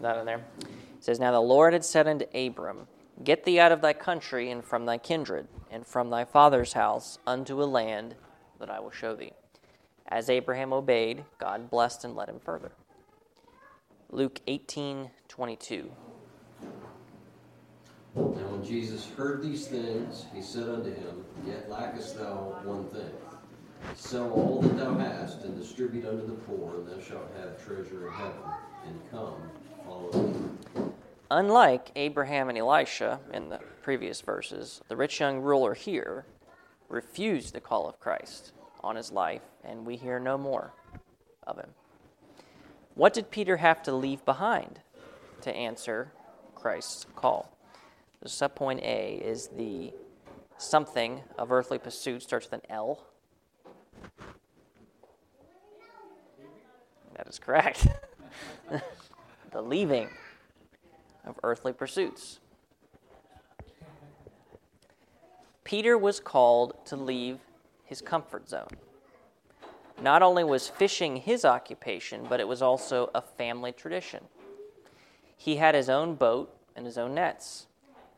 That 0.00 0.18
in 0.18 0.26
there. 0.26 0.44
It 0.60 0.68
says, 1.00 1.18
Now 1.18 1.32
the 1.32 1.40
Lord 1.40 1.72
had 1.72 1.84
said 1.84 2.06
unto 2.06 2.26
Abram, 2.34 2.86
Get 3.22 3.44
thee 3.44 3.58
out 3.58 3.72
of 3.72 3.80
thy 3.80 3.92
country 3.92 4.50
and 4.50 4.64
from 4.64 4.86
thy 4.86 4.98
kindred, 4.98 5.48
and 5.70 5.86
from 5.86 6.10
thy 6.10 6.24
father's 6.24 6.74
house 6.74 7.18
unto 7.26 7.62
a 7.62 7.64
land 7.64 8.14
that 8.60 8.70
I 8.70 8.80
will 8.80 8.90
show 8.90 9.14
thee. 9.16 9.32
As 10.06 10.30
Abraham 10.30 10.72
obeyed, 10.72 11.24
God 11.38 11.70
blessed 11.70 12.04
and 12.04 12.14
led 12.14 12.28
him 12.28 12.40
further. 12.40 12.72
Luke 14.10 14.40
18 14.46 15.10
22. 15.28 15.90
Now 18.14 18.22
when 18.24 18.64
Jesus 18.64 19.06
heard 19.16 19.42
these 19.42 19.66
things, 19.66 20.24
he 20.34 20.40
said 20.40 20.68
unto 20.68 20.94
him, 20.94 21.24
Yet 21.46 21.68
lackest 21.68 22.18
thou 22.18 22.58
one 22.64 22.84
thing. 22.88 23.10
Sell 23.94 24.32
all 24.32 24.62
that 24.62 24.76
thou 24.76 24.96
hast, 24.96 25.42
and 25.42 25.58
distribute 25.58 26.06
unto 26.06 26.26
the 26.26 26.32
poor, 26.32 26.76
and 26.76 26.86
thou 26.86 27.00
shalt 27.00 27.30
have 27.38 27.64
treasure 27.64 28.08
in 28.08 28.12
heaven. 28.12 28.32
And 28.86 29.10
come. 29.10 29.34
Unlike 31.30 31.92
Abraham 31.94 32.48
and 32.48 32.56
Elisha 32.56 33.20
in 33.32 33.50
the 33.50 33.60
previous 33.82 34.22
verses, 34.22 34.80
the 34.88 34.96
rich 34.96 35.20
young 35.20 35.40
ruler 35.40 35.74
here 35.74 36.24
refused 36.88 37.54
the 37.54 37.60
call 37.60 37.86
of 37.86 38.00
Christ 38.00 38.52
on 38.82 38.96
his 38.96 39.12
life, 39.12 39.42
and 39.62 39.84
we 39.84 39.96
hear 39.96 40.18
no 40.18 40.38
more 40.38 40.72
of 41.46 41.56
him. 41.56 41.70
What 42.94 43.12
did 43.12 43.30
Peter 43.30 43.58
have 43.58 43.82
to 43.84 43.92
leave 43.92 44.24
behind 44.24 44.80
to 45.42 45.54
answer 45.54 46.12
Christ's 46.54 47.06
call? 47.14 47.56
The 48.20 48.28
subpoint 48.28 48.82
A 48.82 49.20
is 49.22 49.48
the 49.48 49.92
something 50.56 51.22
of 51.38 51.52
earthly 51.52 51.78
pursuit, 51.78 52.22
starts 52.22 52.46
with 52.50 52.64
an 52.64 52.70
L. 52.70 53.06
That 57.16 57.28
is 57.28 57.38
correct. 57.38 57.86
the 59.50 59.62
leaving 59.62 60.08
of 61.24 61.38
earthly 61.42 61.72
pursuits. 61.72 62.40
Peter 65.64 65.98
was 65.98 66.20
called 66.20 66.74
to 66.86 66.96
leave 66.96 67.38
his 67.84 68.00
comfort 68.00 68.48
zone. 68.48 68.68
Not 70.00 70.22
only 70.22 70.44
was 70.44 70.68
fishing 70.68 71.16
his 71.16 71.44
occupation, 71.44 72.26
but 72.28 72.40
it 72.40 72.48
was 72.48 72.62
also 72.62 73.10
a 73.14 73.20
family 73.20 73.72
tradition. 73.72 74.24
He 75.36 75.56
had 75.56 75.74
his 75.74 75.88
own 75.88 76.14
boat 76.14 76.54
and 76.76 76.86
his 76.86 76.96
own 76.96 77.14
nets. 77.14 77.66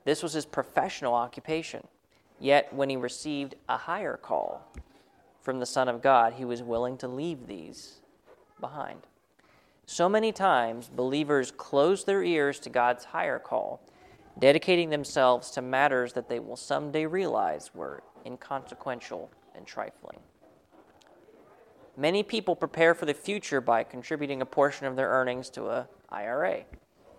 This 0.05 0.23
was 0.23 0.33
his 0.33 0.47
professional 0.47 1.15
occupation. 1.15 1.87
Yet, 2.39 2.73
when 2.73 2.89
he 2.89 2.97
received 2.97 3.55
a 3.69 3.77
higher 3.77 4.17
call 4.17 4.67
from 5.43 5.59
the 5.59 5.67
Son 5.67 5.89
of 5.89 6.03
God, 6.03 6.35
he 6.35 6.45
was 6.45 6.63
willing 6.63 6.97
to 6.99 7.09
leave 7.09 7.47
these 7.47 8.01
behind. 8.61 9.07
So 9.93 10.09
many 10.09 10.31
times, 10.31 10.89
believers 10.89 11.51
close 11.51 12.05
their 12.05 12.23
ears 12.23 12.61
to 12.61 12.71
God's 12.71 13.07
higher 13.07 13.41
call, 13.41 13.81
dedicating 14.39 14.91
themselves 14.91 15.51
to 15.51 15.63
matters 15.63 16.13
that 16.13 16.29
they 16.29 16.39
will 16.39 16.55
someday 16.55 17.07
realize 17.07 17.73
were 17.75 18.05
inconsequential 18.25 19.33
and 19.57 19.67
trifling. 19.67 20.21
Many 21.97 22.23
people 22.23 22.55
prepare 22.55 22.95
for 22.95 23.05
the 23.05 23.13
future 23.13 23.61
by 23.61 23.83
contributing 23.83 24.41
a 24.41 24.47
portion 24.47 24.87
of 24.87 24.95
their 24.95 25.09
earnings 25.09 25.51
to 25.51 25.67
a 25.67 25.89
IRA 26.09 26.61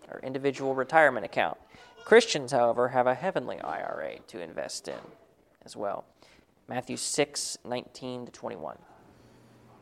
or 0.09 0.21
individual 0.23 0.73
retirement 0.73 1.25
account. 1.25 1.57
Christians, 2.05 2.53
however, 2.53 2.87
have 2.87 3.05
a 3.05 3.15
heavenly 3.15 3.59
IRA 3.59 4.19
to 4.27 4.41
invest 4.41 4.87
in 4.87 5.01
as 5.65 5.75
well. 5.75 6.05
Matthew 6.69 6.95
6, 6.95 7.57
19 7.65 8.27
to 8.27 8.31
21. 8.31 8.77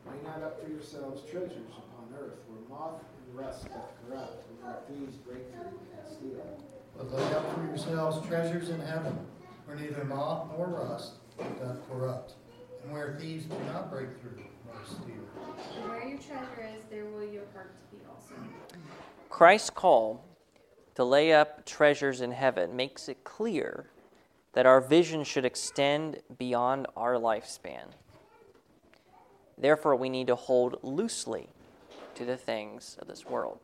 Lay 0.06 0.16
not 0.24 0.42
up 0.44 0.64
for 0.64 0.70
yourselves 0.70 1.22
treasures 1.30 1.72
upon 1.78 2.14
earth, 2.20 2.40
where 2.48 2.70
moth 2.70 3.02
and 3.28 3.38
rust 3.38 3.66
doth 3.66 3.92
corrupt, 4.08 4.46
and 4.50 4.64
where 4.64 4.78
thieves 4.88 5.16
break 5.18 5.52
through 5.52 5.80
and 5.98 6.08
steal. 6.08 6.46
But 6.98 7.14
lay 7.14 7.34
up 7.34 7.56
for 7.56 7.64
yourselves 7.66 8.26
treasures 8.28 8.70
in 8.70 8.80
heaven, 8.80 9.18
where 9.66 9.78
neither 9.78 10.04
moth 10.04 10.50
nor 10.58 10.68
rust 10.68 11.14
doth 11.38 11.78
corrupt, 11.90 12.34
and 12.84 12.92
where 12.92 13.18
thieves 13.20 13.46
do 13.46 13.58
not 13.72 13.92
break 13.92 14.10
through 14.22 14.44
nor 14.66 14.76
steal. 14.86 15.26
And 15.78 15.90
where 15.90 16.08
your 16.08 16.18
treasure 16.18 16.70
is, 16.76 16.84
there 16.90 17.06
will 17.06 17.24
your 17.24 17.44
heart 17.54 17.74
be 17.92 17.98
also. 18.10 18.36
Christ's 19.30 19.70
call 19.70 20.26
to 20.96 21.04
lay 21.04 21.34
up 21.34 21.66
treasures 21.66 22.20
in 22.22 22.32
heaven 22.32 22.76
makes 22.76 23.08
it 23.08 23.24
clear 23.24 23.90
that 24.54 24.66
our 24.66 24.82
vision 24.82 25.24
should 25.24 25.46
extend 25.46 26.20
beyond 26.38 26.88
our 26.98 27.14
lifespan. 27.14 27.94
Therefore, 29.60 29.96
we 29.96 30.10
need 30.10 30.28
to 30.28 30.36
hold 30.36 30.80
loosely 30.82 31.50
to 32.16 32.26
the 32.26 32.38
things 32.38 32.98
of 33.00 33.08
this 33.08 33.26
world. 33.26 33.60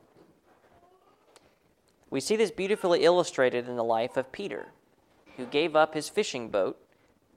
We 2.10 2.20
see 2.20 2.36
this 2.36 2.52
beautifully 2.52 3.04
illustrated 3.04 3.68
in 3.68 3.76
the 3.76 3.84
life 3.84 4.18
of 4.18 4.32
Peter, 4.32 4.68
who 5.38 5.46
gave 5.46 5.76
up 5.76 5.94
his 5.94 6.10
fishing 6.10 6.50
boat 6.50 6.80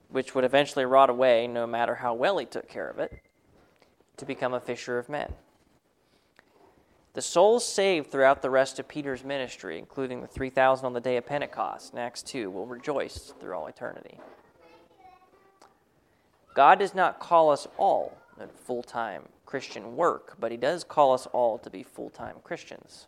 which 0.08 0.34
would 0.34 0.44
eventually 0.44 0.84
rot 0.84 1.10
away 1.10 1.46
no 1.46 1.66
matter 1.66 1.96
how 1.96 2.14
well 2.14 2.38
he 2.38 2.46
took 2.46 2.68
care 2.68 2.88
of 2.88 2.98
it, 2.98 3.20
to 4.16 4.24
become 4.24 4.54
a 4.54 4.60
fisher 4.60 4.98
of 4.98 5.08
men. 5.08 5.34
The 7.14 7.22
souls 7.22 7.66
saved 7.66 8.10
throughout 8.10 8.42
the 8.42 8.50
rest 8.50 8.78
of 8.78 8.88
Peter's 8.88 9.24
ministry, 9.24 9.78
including 9.78 10.20
the 10.20 10.26
3,000 10.26 10.86
on 10.86 10.92
the 10.92 11.00
day 11.00 11.16
of 11.16 11.26
Pentecost 11.26 11.92
in 11.92 11.98
Acts 11.98 12.22
2, 12.22 12.50
will 12.50 12.66
rejoice 12.66 13.32
through 13.40 13.54
all 13.54 13.66
eternity. 13.66 14.18
God 16.54 16.78
does 16.78 16.94
not 16.94 17.20
call 17.20 17.50
us 17.50 17.66
all 17.76 18.16
full 18.46 18.82
time 18.82 19.22
Christian 19.46 19.96
work, 19.96 20.36
but 20.38 20.50
He 20.50 20.56
does 20.56 20.84
call 20.84 21.12
us 21.12 21.26
all 21.32 21.58
to 21.58 21.70
be 21.70 21.82
full 21.82 22.10
time 22.10 22.36
Christians. 22.44 23.06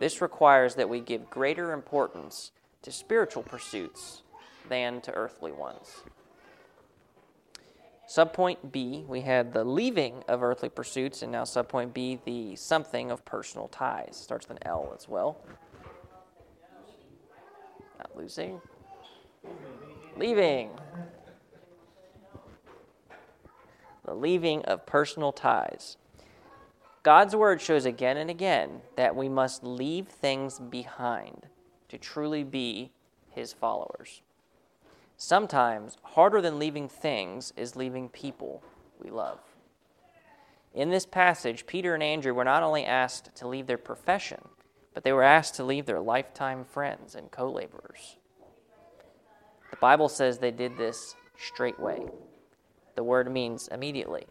This 0.00 0.20
requires 0.20 0.74
that 0.76 0.88
we 0.88 1.00
give 1.00 1.28
greater 1.30 1.72
importance 1.72 2.52
to 2.82 2.90
spiritual 2.90 3.42
pursuits 3.42 4.22
than 4.68 5.00
to 5.02 5.12
earthly 5.12 5.52
ones. 5.52 6.02
Subpoint 8.10 8.72
B, 8.72 9.04
we 9.06 9.20
had 9.20 9.52
the 9.52 9.62
leaving 9.62 10.24
of 10.26 10.42
earthly 10.42 10.68
pursuits, 10.68 11.22
and 11.22 11.30
now 11.30 11.44
subpoint 11.44 11.92
B, 11.92 12.18
the 12.24 12.56
something 12.56 13.10
of 13.10 13.24
personal 13.24 13.68
ties. 13.68 14.16
Starts 14.16 14.48
with 14.48 14.56
an 14.56 14.66
L 14.66 14.92
as 14.98 15.08
well. 15.08 15.44
Not 17.98 18.16
losing. 18.16 18.60
Leaving. 20.16 20.70
The 24.10 24.16
leaving 24.16 24.64
of 24.64 24.86
personal 24.86 25.30
ties. 25.30 25.96
God's 27.04 27.36
word 27.36 27.60
shows 27.60 27.86
again 27.86 28.16
and 28.16 28.28
again 28.28 28.80
that 28.96 29.14
we 29.14 29.28
must 29.28 29.62
leave 29.62 30.08
things 30.08 30.58
behind 30.58 31.46
to 31.88 31.96
truly 31.96 32.42
be 32.42 32.90
his 33.28 33.52
followers. 33.52 34.22
Sometimes, 35.16 35.96
harder 36.02 36.40
than 36.40 36.58
leaving 36.58 36.88
things 36.88 37.52
is 37.56 37.76
leaving 37.76 38.08
people 38.08 38.64
we 38.98 39.10
love. 39.10 39.38
In 40.74 40.90
this 40.90 41.06
passage, 41.06 41.64
Peter 41.68 41.94
and 41.94 42.02
Andrew 42.02 42.34
were 42.34 42.42
not 42.42 42.64
only 42.64 42.84
asked 42.84 43.36
to 43.36 43.46
leave 43.46 43.68
their 43.68 43.78
profession, 43.78 44.40
but 44.92 45.04
they 45.04 45.12
were 45.12 45.22
asked 45.22 45.54
to 45.54 45.64
leave 45.64 45.86
their 45.86 46.00
lifetime 46.00 46.64
friends 46.64 47.14
and 47.14 47.30
co 47.30 47.48
laborers. 47.48 48.16
The 49.70 49.76
Bible 49.76 50.08
says 50.08 50.38
they 50.38 50.50
did 50.50 50.76
this 50.76 51.14
straightway. 51.38 52.08
The 53.00 53.04
word 53.04 53.32
means 53.32 53.66
immediately, 53.68 54.26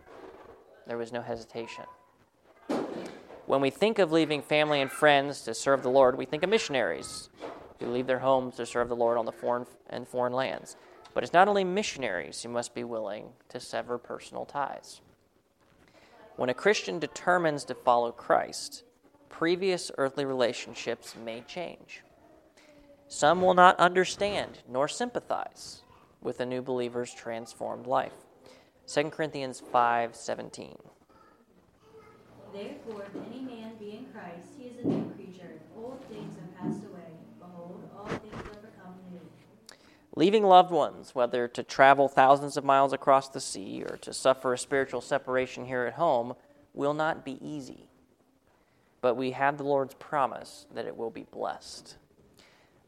there 0.86 1.00
was 1.00 1.12
no 1.12 1.24
hesitation. 1.24 1.86
When 3.48 3.62
we 3.62 3.72
think 3.72 3.98
of 3.98 4.12
leaving 4.12 4.44
family 4.44 4.80
and 4.80 4.92
friends 4.92 5.42
to 5.46 5.56
serve 5.56 5.82
the 5.82 5.90
Lord, 5.90 6.20
we 6.20 6.26
think 6.26 6.44
of 6.44 6.52
missionaries 6.52 7.30
who 7.80 7.88
leave 7.88 8.06
their 8.06 8.20
homes 8.20 8.58
to 8.58 8.68
serve 8.68 8.88
the 8.88 8.96
Lord 8.96 9.18
on 9.18 9.26
the 9.26 9.32
foreign 9.32 9.66
and 9.90 10.08
foreign 10.08 10.34
lands. 10.34 10.76
But 11.16 11.24
it's 11.24 11.34
not 11.34 11.48
only 11.48 11.64
missionaries 11.64 12.44
who 12.44 12.50
must 12.50 12.76
be 12.76 12.84
willing 12.84 13.30
to 13.48 13.60
sever 13.60 13.98
personal 13.98 14.46
ties. 14.46 15.02
When 16.36 16.50
a 16.50 16.54
Christian 16.54 17.00
determines 17.00 17.64
to 17.64 17.74
follow 17.74 18.12
Christ, 18.12 18.84
previous 19.30 19.90
earthly 19.98 20.26
relationships 20.26 21.16
may 21.26 21.42
change. 21.48 22.04
Some 23.08 23.42
will 23.42 23.56
not 23.56 23.80
understand 23.80 24.60
nor 24.70 24.88
sympathize 24.88 25.82
with 26.22 26.40
a 26.40 26.46
new 26.46 26.62
believer's 26.62 27.12
transformed 27.12 27.88
life. 27.88 28.14
2 28.90 29.12
Corinthians 29.12 29.62
5:17. 29.62 30.76
Therefore, 32.52 33.04
if 33.04 33.16
any 33.28 33.42
man 33.42 33.76
be 33.78 33.92
in 33.92 34.08
Christ, 34.12 34.48
he 34.58 34.70
is 34.70 34.84
a 34.84 34.88
new 34.88 35.14
creature. 35.14 35.62
Old 35.78 36.04
things 36.06 36.36
have 36.40 36.58
passed 36.58 36.84
away. 36.86 37.14
Behold, 37.40 37.88
all 37.96 38.08
things 38.08 38.34
have 38.34 38.62
become 38.64 38.96
new. 39.12 39.20
Leaving 40.16 40.44
loved 40.44 40.72
ones, 40.72 41.14
whether 41.14 41.48
to 41.48 41.62
travel 41.62 42.08
thousands 42.08 42.58
of 42.58 42.66
miles 42.66 42.92
across 42.92 43.30
the 43.30 43.40
sea 43.40 43.84
or 43.84 43.96
to 43.98 44.12
suffer 44.12 44.54
a 44.54 44.58
spiritual 44.58 45.02
separation 45.02 45.66
here 45.66 45.84
at 45.84 45.94
home, 45.94 46.34
will 46.74 46.96
not 46.96 47.24
be 47.24 47.38
easy. 47.48 47.92
But 49.02 49.14
we 49.14 49.32
have 49.32 49.60
the 49.60 49.64
Lord's 49.64 49.94
promise 49.94 50.66
that 50.74 50.88
it 50.88 50.98
will 50.98 51.12
be 51.12 51.28
blessed. 51.30 51.96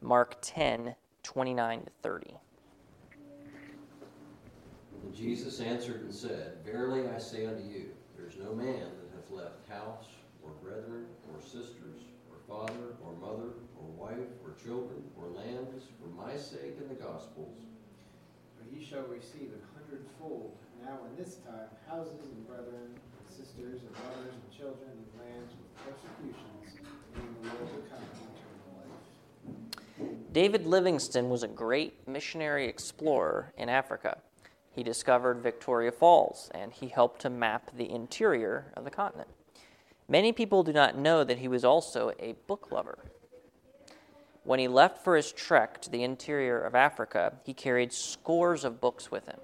Mark 0.01 0.37
10 0.41 0.95
29 1.21 1.85
to 1.85 1.91
30. 2.01 2.37
And 5.03 5.15
Jesus 5.15 5.59
answered 5.59 6.01
and 6.01 6.13
said, 6.13 6.57
Verily 6.65 7.09
I 7.09 7.17
say 7.17 7.45
unto 7.45 7.63
you, 7.63 7.89
there 8.15 8.27
is 8.27 8.37
no 8.37 8.53
man 8.53 8.85
that 9.01 9.09
hath 9.15 9.31
left 9.31 9.69
house, 9.69 10.07
or 10.43 10.51
brethren, 10.61 11.05
or 11.31 11.41
sisters, 11.41 12.01
or 12.29 12.37
father, 12.47 12.95
or 13.03 13.13
mother, 13.19 13.49
or 13.77 13.87
wife, 13.97 14.29
or 14.43 14.53
children, 14.63 15.03
or 15.17 15.27
lands, 15.29 15.85
for 15.99 16.09
my 16.09 16.35
sake 16.35 16.77
and 16.79 16.89
the 16.89 17.01
gospel's, 17.01 17.65
But 18.57 18.67
he 18.71 18.83
shall 18.83 19.03
receive 19.03 19.53
an 19.53 19.61
hundredfold 19.75 20.55
now 20.83 20.99
in 21.09 21.23
this 21.23 21.35
time 21.45 21.69
houses 21.87 22.19
and 22.21 22.47
brethren, 22.47 22.93
and 22.93 23.27
sisters, 23.29 23.81
and 23.81 23.91
mothers, 23.91 24.33
and 24.33 24.57
children, 24.57 24.89
and 24.89 25.05
lands 25.19 25.53
with 25.57 25.69
persecutions, 25.85 26.77
and 27.15 27.23
in 27.25 27.33
the 27.41 27.49
world 27.49 27.69
to 27.73 27.89
come 27.89 28.03
eternal 28.13 28.71
life. 28.77 30.33
David 30.33 30.65
Livingstone 30.65 31.29
was 31.29 31.43
a 31.43 31.47
great 31.47 32.07
missionary 32.07 32.67
explorer 32.67 33.53
in 33.57 33.69
Africa. 33.69 34.21
He 34.71 34.83
discovered 34.83 35.41
Victoria 35.41 35.91
Falls 35.91 36.49
and 36.53 36.71
he 36.71 36.87
helped 36.87 37.21
to 37.21 37.29
map 37.29 37.71
the 37.75 37.89
interior 37.89 38.71
of 38.75 38.83
the 38.83 38.91
continent. 38.91 39.29
Many 40.07 40.31
people 40.31 40.63
do 40.63 40.73
not 40.73 40.97
know 40.97 41.23
that 41.23 41.39
he 41.39 41.47
was 41.47 41.63
also 41.63 42.11
a 42.19 42.35
book 42.47 42.71
lover. 42.71 42.99
When 44.43 44.59
he 44.59 44.67
left 44.67 45.03
for 45.03 45.15
his 45.15 45.31
trek 45.31 45.81
to 45.81 45.89
the 45.89 46.03
interior 46.03 46.59
of 46.59 46.73
Africa, 46.73 47.33
he 47.43 47.53
carried 47.53 47.93
scores 47.93 48.63
of 48.63 48.81
books 48.81 49.11
with 49.11 49.25
him. 49.25 49.39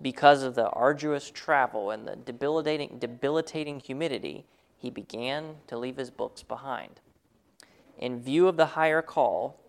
Because 0.00 0.42
of 0.42 0.54
the 0.54 0.68
arduous 0.68 1.30
travel 1.30 1.90
and 1.90 2.06
the 2.06 2.16
debilitating, 2.16 2.98
debilitating 2.98 3.80
humidity, 3.80 4.44
he 4.76 4.90
began 4.90 5.56
to 5.68 5.78
leave 5.78 5.96
his 5.96 6.10
books 6.10 6.42
behind. 6.42 7.00
In 7.98 8.20
view 8.20 8.48
of 8.48 8.56
the 8.56 8.66
higher 8.66 9.00
call, 9.00 9.60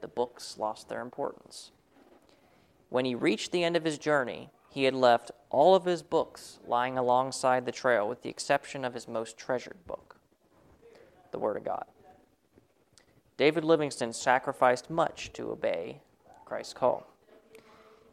the 0.00 0.08
books 0.08 0.56
lost 0.58 0.88
their 0.88 1.02
importance. 1.02 1.72
When 2.92 3.06
he 3.06 3.14
reached 3.14 3.52
the 3.52 3.64
end 3.64 3.74
of 3.74 3.86
his 3.86 3.96
journey, 3.96 4.50
he 4.68 4.84
had 4.84 4.92
left 4.92 5.30
all 5.48 5.74
of 5.74 5.86
his 5.86 6.02
books 6.02 6.58
lying 6.66 6.98
alongside 6.98 7.64
the 7.64 7.72
trail, 7.72 8.06
with 8.06 8.20
the 8.20 8.28
exception 8.28 8.84
of 8.84 8.92
his 8.92 9.08
most 9.08 9.38
treasured 9.38 9.86
book, 9.86 10.16
the 11.30 11.38
Word 11.38 11.56
of 11.56 11.64
God. 11.64 11.86
David 13.38 13.64
Livingstone 13.64 14.12
sacrificed 14.12 14.90
much 14.90 15.32
to 15.32 15.50
obey 15.50 16.02
Christ's 16.44 16.74
call. 16.74 17.06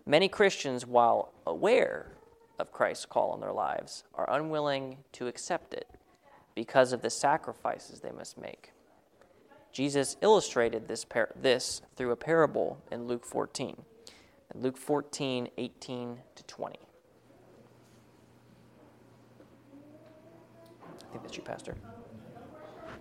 Many 0.06 0.30
Christians, 0.30 0.88
while 0.88 1.34
aware 1.46 2.14
of 2.58 2.72
Christ's 2.72 3.06
call 3.06 3.32
on 3.32 3.42
their 3.42 3.52
lives, 3.52 4.06
are 4.16 4.32
unwilling 4.34 5.00
to 5.12 5.28
accept 5.28 5.74
it 5.74 5.90
because 6.56 6.94
of 6.94 7.02
the 7.02 7.10
sacrifices 7.10 8.00
they 8.00 8.12
must 8.12 8.38
make. 8.38 8.72
Jesus 9.74 10.16
illustrated 10.22 10.88
this, 10.88 11.04
par- 11.04 11.34
this 11.36 11.82
through 11.98 12.12
a 12.12 12.16
parable 12.16 12.82
in 12.90 13.08
Luke 13.08 13.26
14. 13.26 13.84
In 14.54 14.62
Luke 14.62 14.78
14, 14.78 15.50
18 15.58 16.18
to 16.36 16.44
20. 16.44 16.76
I 20.82 21.12
think 21.12 21.24
that's 21.24 21.38
you, 21.38 21.44
Pastor. 21.44 21.76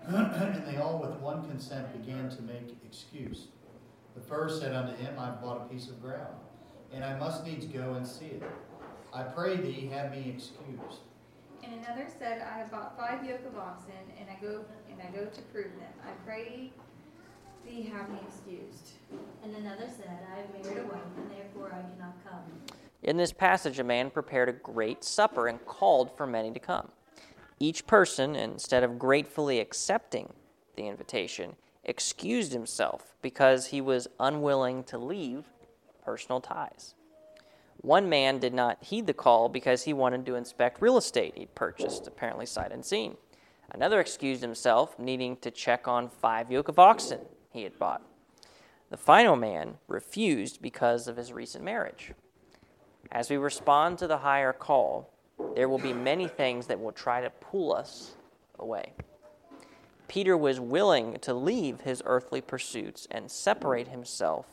And 0.07 0.65
they 0.65 0.77
all 0.77 0.99
with 0.99 1.19
one 1.19 1.47
consent 1.47 1.91
began 1.99 2.29
to 2.29 2.41
make 2.41 2.75
excuse. 2.85 3.47
The 4.15 4.21
first 4.21 4.59
said 4.59 4.73
unto 4.73 4.95
him, 4.95 5.13
I 5.17 5.25
have 5.25 5.41
bought 5.41 5.61
a 5.61 5.73
piece 5.73 5.87
of 5.87 6.01
ground, 6.01 6.35
and 6.91 7.03
I 7.03 7.17
must 7.17 7.45
needs 7.45 7.65
go 7.65 7.93
and 7.93 8.05
see 8.05 8.25
it. 8.25 8.43
I 9.13 9.23
pray 9.23 9.57
thee, 9.57 9.89
have 9.93 10.11
me 10.11 10.33
excused. 10.35 11.01
And 11.63 11.73
another 11.73 12.07
said, 12.17 12.41
I 12.41 12.59
have 12.59 12.71
bought 12.71 12.97
five 12.97 13.23
yoke 13.25 13.45
of 13.45 13.57
oxen, 13.57 13.93
and 14.19 14.29
I 14.29 14.41
go 14.41 14.65
and 14.89 14.99
I 15.01 15.11
go 15.15 15.25
to 15.25 15.41
prove 15.53 15.71
them. 15.79 15.93
I 16.03 16.11
pray 16.25 16.71
thee 17.65 17.91
have 17.93 18.09
me 18.09 18.19
excused. 18.27 18.91
And 19.43 19.55
another 19.55 19.87
said, 19.87 20.19
I 20.33 20.41
have 20.41 20.49
married 20.53 20.85
a 20.85 20.87
wife, 20.87 21.01
and 21.17 21.31
therefore 21.31 21.67
I 21.73 21.81
cannot 21.81 22.15
come. 22.23 22.43
In 23.03 23.17
this 23.17 23.31
passage, 23.31 23.79
a 23.79 23.83
man 23.83 24.09
prepared 24.09 24.49
a 24.49 24.53
great 24.53 25.03
supper 25.03 25.47
and 25.47 25.65
called 25.65 26.15
for 26.15 26.27
many 26.27 26.51
to 26.51 26.59
come. 26.59 26.89
Each 27.59 27.87
person, 27.87 28.35
instead 28.35 28.83
of 28.83 28.99
gratefully 28.99 29.59
accepting 29.59 30.33
the 30.75 30.87
invitation, 30.87 31.55
excused 31.83 32.53
himself 32.53 33.15
because 33.21 33.67
he 33.67 33.81
was 33.81 34.07
unwilling 34.19 34.83
to 34.85 34.97
leave 34.97 35.45
personal 36.03 36.41
ties. 36.41 36.95
One 37.81 38.09
man 38.09 38.39
did 38.39 38.53
not 38.53 38.83
heed 38.83 39.07
the 39.07 39.13
call 39.13 39.47
because 39.47 39.83
he 39.83 39.93
wanted 39.93 40.25
to 40.25 40.35
inspect 40.35 40.81
real 40.81 40.97
estate 40.97 41.37
he'd 41.37 41.55
purchased, 41.55 42.07
apparently 42.07 42.45
sight 42.45 42.71
unseen. 42.73 43.15
Another 43.71 43.99
excused 44.01 44.41
himself, 44.41 44.99
needing 44.99 45.37
to 45.37 45.51
check 45.51 45.87
on 45.87 46.09
five 46.09 46.51
yoke 46.51 46.67
of 46.67 46.79
oxen 46.79 47.19
he 47.51 47.63
had 47.63 47.77
bought. 47.77 48.01
The 48.89 48.97
final 48.97 49.35
man 49.35 49.77
refused 49.87 50.61
because 50.61 51.07
of 51.07 51.17
his 51.17 51.31
recent 51.31 51.63
marriage. 51.63 52.13
As 53.11 53.29
we 53.29 53.37
respond 53.37 53.97
to 53.99 54.07
the 54.07 54.17
higher 54.17 54.53
call, 54.53 55.11
there 55.55 55.69
will 55.69 55.79
be 55.79 55.93
many 55.93 56.27
things 56.27 56.67
that 56.67 56.79
will 56.79 56.91
try 56.91 57.21
to 57.21 57.29
pull 57.29 57.73
us 57.73 58.15
away. 58.57 58.93
Peter 60.07 60.35
was 60.35 60.59
willing 60.59 61.17
to 61.19 61.33
leave 61.33 61.81
his 61.81 62.01
earthly 62.05 62.41
pursuits 62.41 63.07
and 63.11 63.29
separate 63.29 63.87
himself 63.87 64.45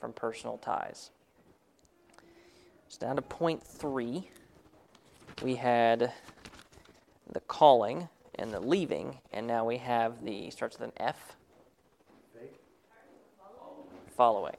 from 0.00 0.12
personal 0.12 0.56
ties. 0.56 1.10
So 2.88 2.98
down 3.00 3.16
to 3.16 3.22
point 3.22 3.62
three, 3.62 4.30
we 5.42 5.56
had 5.56 6.12
the 7.30 7.40
calling 7.40 8.08
and 8.36 8.52
the 8.52 8.60
leaving, 8.60 9.18
and 9.32 9.46
now 9.46 9.66
we 9.66 9.76
have 9.78 10.24
the 10.24 10.50
starts 10.50 10.78
with 10.78 10.88
an 10.88 10.94
F. 10.96 11.36
Following. 14.16 14.56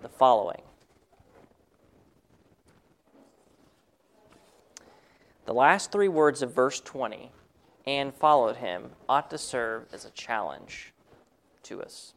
The 0.00 0.08
following. 0.08 0.62
The 5.46 5.52
last 5.52 5.90
three 5.90 6.06
words 6.06 6.42
of 6.42 6.54
verse 6.54 6.78
20, 6.78 7.32
and 7.84 8.14
followed 8.14 8.58
him, 8.58 8.90
ought 9.08 9.30
to 9.30 9.38
serve 9.38 9.86
as 9.92 10.04
a 10.04 10.10
challenge 10.10 10.92
to 11.64 11.82
us. 11.82 12.14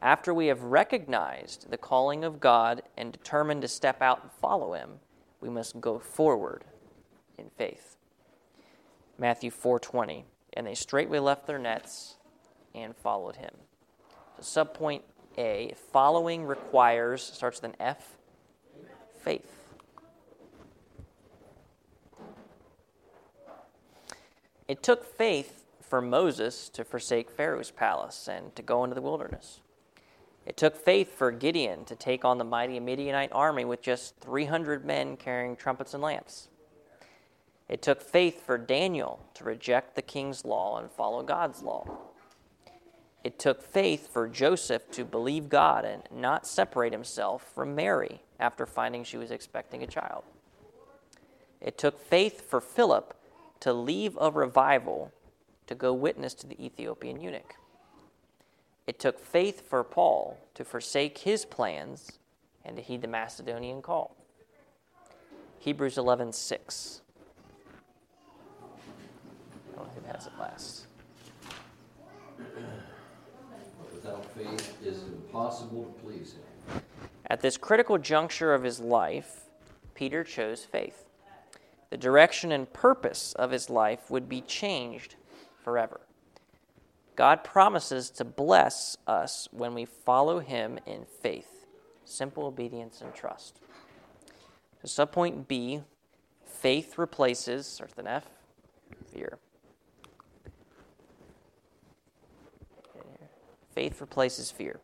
After 0.00 0.32
we 0.32 0.46
have 0.46 0.62
recognized 0.62 1.70
the 1.70 1.76
calling 1.76 2.24
of 2.24 2.40
God 2.40 2.80
and 2.96 3.12
determined 3.12 3.60
to 3.60 3.68
step 3.68 4.00
out 4.00 4.22
and 4.22 4.32
follow 4.32 4.72
him, 4.72 5.00
we 5.38 5.50
must 5.50 5.82
go 5.82 5.98
forward 5.98 6.64
in 7.36 7.50
faith. 7.58 7.98
Matthew 9.18 9.50
4:20, 9.50 10.24
and 10.54 10.66
they 10.66 10.74
straightway 10.74 11.18
left 11.18 11.46
their 11.46 11.58
nets 11.58 12.16
and 12.74 12.96
followed 12.96 13.36
him. 13.36 13.65
Subpoint 14.40 15.02
A, 15.38 15.74
following 15.92 16.44
requires 16.44 17.22
starts 17.22 17.62
with 17.62 17.70
an 17.70 17.76
F, 17.80 18.16
faith. 19.20 19.52
It 24.68 24.82
took 24.82 25.04
faith 25.04 25.64
for 25.80 26.00
Moses 26.00 26.68
to 26.70 26.84
forsake 26.84 27.30
Pharaoh's 27.30 27.70
palace 27.70 28.28
and 28.28 28.54
to 28.56 28.62
go 28.62 28.82
into 28.82 28.94
the 28.94 29.02
wilderness. 29.02 29.60
It 30.44 30.56
took 30.56 30.76
faith 30.76 31.16
for 31.16 31.30
Gideon 31.30 31.84
to 31.86 31.96
take 31.96 32.24
on 32.24 32.38
the 32.38 32.44
mighty 32.44 32.78
Midianite 32.78 33.32
army 33.32 33.64
with 33.64 33.82
just 33.82 34.16
300 34.18 34.84
men 34.84 35.16
carrying 35.16 35.56
trumpets 35.56 35.94
and 35.94 36.02
lamps. 36.02 36.48
It 37.68 37.82
took 37.82 38.00
faith 38.00 38.44
for 38.46 38.58
Daniel 38.58 39.20
to 39.34 39.44
reject 39.44 39.96
the 39.96 40.02
king's 40.02 40.44
law 40.44 40.78
and 40.78 40.90
follow 40.90 41.22
God's 41.24 41.62
law. 41.62 42.05
It 43.26 43.40
took 43.40 43.60
faith 43.60 44.12
for 44.12 44.28
Joseph 44.28 44.88
to 44.92 45.04
believe 45.04 45.48
God 45.48 45.84
and 45.84 46.04
not 46.12 46.46
separate 46.46 46.92
himself 46.92 47.50
from 47.56 47.74
Mary 47.74 48.22
after 48.38 48.66
finding 48.66 49.02
she 49.02 49.16
was 49.16 49.32
expecting 49.32 49.82
a 49.82 49.86
child. 49.88 50.22
It 51.60 51.76
took 51.76 52.00
faith 52.00 52.48
for 52.48 52.60
Philip 52.60 53.14
to 53.58 53.72
leave 53.72 54.16
a 54.20 54.30
revival 54.30 55.10
to 55.66 55.74
go 55.74 55.92
witness 55.92 56.34
to 56.34 56.46
the 56.46 56.64
Ethiopian 56.64 57.20
eunuch. 57.20 57.56
It 58.86 59.00
took 59.00 59.18
faith 59.18 59.68
for 59.68 59.82
Paul 59.82 60.38
to 60.54 60.64
forsake 60.64 61.18
his 61.18 61.44
plans 61.44 62.20
and 62.64 62.76
to 62.76 62.82
heed 62.82 63.02
the 63.02 63.08
Macedonian 63.08 63.82
call. 63.82 64.14
Hebrews 65.58 65.96
11:6. 65.96 67.00
I 69.72 69.76
don't 69.76 69.88
who 69.88 70.12
has 70.12 70.28
it 70.28 70.38
last. 70.38 70.86
Without 74.06 74.24
faith, 74.36 74.78
it 74.82 74.86
is 74.86 75.02
impossible 75.02 75.84
to 75.84 76.02
please 76.02 76.34
him. 76.34 76.82
At 77.26 77.40
this 77.40 77.56
critical 77.56 77.98
juncture 77.98 78.54
of 78.54 78.62
his 78.62 78.78
life, 78.78 79.46
Peter 79.94 80.22
chose 80.22 80.64
faith. 80.64 81.04
The 81.90 81.96
direction 81.96 82.52
and 82.52 82.72
purpose 82.72 83.32
of 83.32 83.50
his 83.50 83.68
life 83.68 84.08
would 84.08 84.28
be 84.28 84.42
changed 84.42 85.16
forever. 85.64 86.00
God 87.16 87.42
promises 87.42 88.10
to 88.10 88.24
bless 88.24 88.96
us 89.08 89.48
when 89.50 89.74
we 89.74 89.84
follow 89.84 90.38
him 90.38 90.78
in 90.86 91.04
faith, 91.04 91.66
simple 92.04 92.44
obedience 92.44 93.00
and 93.00 93.12
trust. 93.12 93.58
So, 94.84 95.06
subpoint 95.06 95.48
B 95.48 95.80
faith 96.44 96.96
replaces, 96.96 97.80
with 97.82 97.98
an 97.98 98.06
F, 98.06 98.26
fear. 99.12 99.38
Faith 103.76 104.00
replaces 104.00 104.50
fear. 104.50 104.80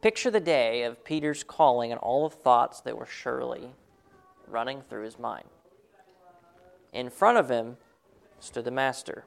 Picture 0.00 0.28
the 0.28 0.40
day 0.40 0.82
of 0.82 1.04
Peter's 1.04 1.44
calling 1.44 1.92
and 1.92 2.00
all 2.00 2.28
the 2.28 2.34
thoughts 2.34 2.80
that 2.80 2.98
were 2.98 3.06
surely 3.06 3.70
running 4.48 4.82
through 4.82 5.04
his 5.04 5.20
mind. 5.20 5.46
In 6.92 7.08
front 7.08 7.38
of 7.38 7.48
him 7.48 7.76
stood 8.40 8.64
the 8.64 8.72
Master, 8.72 9.24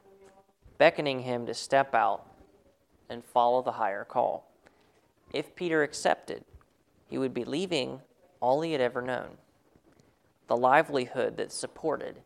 beckoning 0.76 1.20
him 1.20 1.46
to 1.46 1.54
step 1.54 1.94
out 1.94 2.26
and 3.08 3.24
follow 3.24 3.62
the 3.62 3.72
higher 3.72 4.04
call. 4.04 4.46
If 5.32 5.56
Peter 5.56 5.82
accepted, 5.82 6.44
he 7.08 7.16
would 7.16 7.32
be 7.32 7.46
leaving 7.46 8.02
all 8.40 8.60
he 8.60 8.72
had 8.72 8.82
ever 8.82 9.00
known, 9.00 9.38
the 10.48 10.56
livelihood 10.56 11.38
that 11.38 11.50
supported 11.50 12.16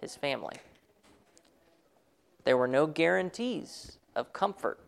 his 0.00 0.16
family. 0.16 0.56
There 2.42 2.56
were 2.56 2.66
no 2.66 2.88
guarantees 2.88 3.98
of 4.16 4.32
comfort 4.32 4.80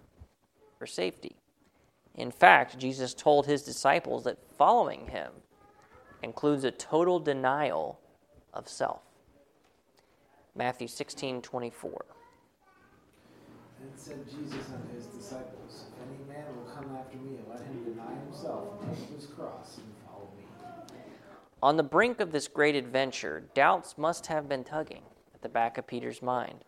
or 0.81 0.87
safety. 0.87 1.37
In 2.15 2.31
fact, 2.31 2.79
Jesus 2.79 3.15
told 3.15 3.47
his 3.47 3.63
disciples 3.63 4.25
that 4.25 4.39
following 4.57 5.09
him 5.09 5.33
includes 6.23 6.65
a 6.65 6.71
total 6.71 7.19
denial 7.19 8.01
of 8.53 8.69
self. 8.69 9.03
Matthew 10.55 10.87
16 10.87 11.43
24. 11.43 12.05
Then 13.81 13.91
said 13.97 14.25
Jesus 14.27 14.71
unto 14.73 14.95
his 14.95 15.07
disciples, 15.07 15.87
If 15.93 16.09
any 16.09 16.33
man 16.33 16.47
will 16.57 16.71
come 16.73 16.97
after 16.97 17.19
me, 17.19 17.39
let 17.51 17.61
him 17.61 17.85
deny 17.85 18.15
himself 18.25 18.81
and 18.83 18.97
take 18.97 19.17
his 19.17 19.27
cross 19.27 19.79
and 19.79 19.93
follow 20.07 20.29
me. 20.39 20.45
On 21.63 21.77
the 21.77 21.83
brink 21.83 22.21
of 22.21 22.31
this 22.31 22.47
great 22.47 22.77
adventure, 22.77 23.43
doubts 23.55 23.99
must 23.99 24.27
have 24.29 24.49
been 24.49 24.65
tugging 24.65 25.03
at 25.35 25.43
the 25.43 25.49
back 25.49 25.77
of 25.77 25.87
Peter's 25.87 26.23
mind. 26.23 26.65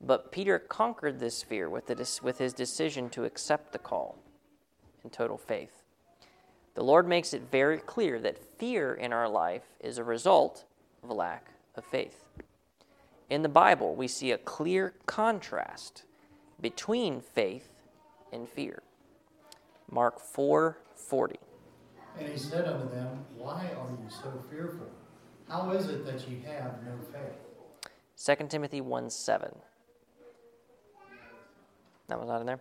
But 0.00 0.30
Peter 0.30 0.58
conquered 0.58 1.18
this 1.18 1.42
fear 1.42 1.68
with, 1.68 1.86
the, 1.86 2.20
with 2.22 2.38
his 2.38 2.52
decision 2.52 3.08
to 3.10 3.24
accept 3.24 3.72
the 3.72 3.78
call 3.78 4.18
in 5.02 5.10
total 5.10 5.38
faith. 5.38 5.82
The 6.74 6.84
Lord 6.84 7.08
makes 7.08 7.32
it 7.32 7.50
very 7.50 7.78
clear 7.78 8.20
that 8.20 8.58
fear 8.58 8.94
in 8.94 9.12
our 9.12 9.28
life 9.28 9.64
is 9.80 9.96
a 9.96 10.04
result 10.04 10.64
of 11.02 11.08
a 11.08 11.14
lack 11.14 11.50
of 11.74 11.84
faith. 11.84 12.24
In 13.30 13.42
the 13.42 13.48
Bible, 13.48 13.94
we 13.94 14.06
see 14.06 14.30
a 14.30 14.38
clear 14.38 14.94
contrast 15.06 16.04
between 16.60 17.20
faith 17.20 17.82
and 18.32 18.48
fear. 18.48 18.82
Mark 19.90 20.20
4:40. 20.20 21.36
And 22.18 22.28
he 22.28 22.38
said 22.38 22.66
unto 22.66 22.90
them, 22.90 23.24
Why 23.36 23.70
are 23.78 23.90
you 23.90 24.10
so 24.10 24.42
fearful? 24.50 24.86
How 25.48 25.70
is 25.70 25.88
it 25.88 26.04
that 26.06 26.28
ye 26.28 26.40
have 26.42 26.82
no 26.84 26.98
faith? 27.12 28.38
2 28.38 28.46
Timothy 28.48 28.80
1 28.80 29.10
7. 29.10 29.54
That 32.08 32.18
was 32.18 32.28
not 32.28 32.40
in 32.40 32.46
there. 32.46 32.60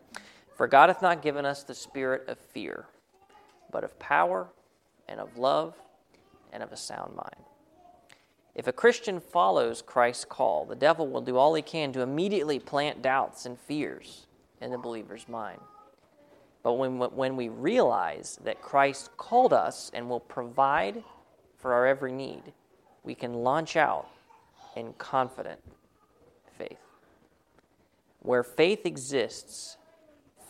For 0.56 0.68
God 0.68 0.90
hath 0.90 1.02
not 1.02 1.22
given 1.22 1.46
us 1.46 1.64
the 1.64 1.76
spirit 1.76 2.28
of 2.28 2.38
fear, 2.38 2.86
but 3.72 3.84
of 3.84 3.98
power 4.00 4.48
and 5.08 5.20
of 5.20 5.38
love 5.38 5.76
and 6.54 6.64
of 6.64 6.72
a 6.72 6.78
sound 6.78 7.16
mind. 7.16 7.46
If 8.56 8.68
a 8.68 8.72
Christian 8.72 9.20
follows 9.20 9.82
Christ's 9.82 10.26
call, 10.26 10.66
the 10.66 10.76
devil 10.76 11.08
will 11.08 11.22
do 11.22 11.36
all 11.36 11.54
he 11.54 11.62
can 11.62 11.92
to 11.92 12.02
immediately 12.02 12.58
plant 12.58 13.02
doubts 13.02 13.46
and 13.46 13.60
fears 13.60 14.28
in 14.62 14.72
the 14.72 14.78
believer's 14.78 15.28
mind. 15.28 15.60
But 16.64 16.74
when, 16.74 16.98
when 16.98 17.36
we 17.36 17.50
realize 17.50 18.40
that 18.44 18.62
Christ 18.62 19.16
called 19.18 19.52
us 19.52 19.92
and 19.94 20.10
will 20.10 20.22
provide 20.22 21.04
for 21.58 21.74
our 21.74 21.86
every 21.86 22.14
need, 22.14 22.42
we 23.04 23.14
can 23.14 23.34
launch 23.34 23.76
out 23.76 24.08
in 24.76 24.94
confident 24.94 25.60
faith. 26.58 26.85
Where 28.26 28.42
faith 28.42 28.88
exists, 28.88 29.78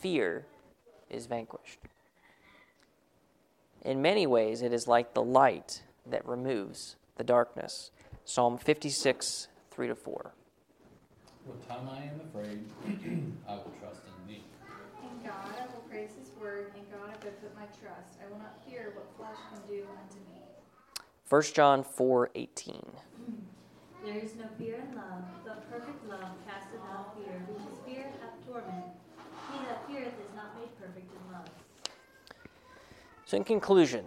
fear 0.00 0.46
is 1.10 1.26
vanquished. 1.26 1.78
In 3.82 4.00
many 4.00 4.26
ways, 4.26 4.62
it 4.62 4.72
is 4.72 4.88
like 4.88 5.12
the 5.12 5.22
light 5.22 5.82
that 6.06 6.26
removes 6.26 6.96
the 7.18 7.22
darkness. 7.22 7.90
Psalm 8.24 8.56
56, 8.56 9.48
3 9.70 9.88
to 9.88 9.94
4. 9.94 10.32
What 11.44 11.68
time 11.68 11.86
I 11.90 12.04
am 12.04 12.20
afraid, 12.26 12.64
I 13.46 13.52
will 13.56 13.72
trust 13.78 14.00
in 14.06 14.26
thee. 14.26 14.42
In 15.02 15.28
God 15.28 15.54
I 15.60 15.66
will 15.66 15.82
praise 15.90 16.10
his 16.18 16.30
word, 16.40 16.72
in 16.74 16.82
God 16.90 17.10
I 17.10 17.24
will 17.24 17.32
put 17.32 17.54
my 17.54 17.66
trust. 17.66 18.16
I 18.24 18.32
will 18.32 18.38
not 18.38 18.58
fear 18.66 18.94
what 18.94 19.06
flesh 19.18 19.38
can 19.52 19.60
do 19.68 19.82
unto 19.82 20.16
me. 20.30 20.40
1 21.28 21.42
John 21.52 21.84
4, 21.84 22.30
18. 22.34 22.86
There 24.06 24.18
is 24.18 24.36
no 24.36 24.44
fear 24.56 24.76
in 24.76 24.94
love, 24.94 25.24
but 25.44 25.68
perfect 25.68 26.08
love 26.08 26.30
casteth 26.46 26.80
out 26.92 27.16
fear, 27.16 27.44
because 27.48 27.76
fear 27.84 28.04
hath 28.20 28.46
torment. 28.46 28.84
He 29.52 29.58
that 29.66 29.84
feareth 29.88 30.14
is 30.20 30.36
not 30.36 30.56
made 30.56 30.68
perfect 30.78 31.10
in 31.10 31.32
love. 31.32 31.48
So, 33.24 33.36
in 33.36 33.42
conclusion, 33.42 34.04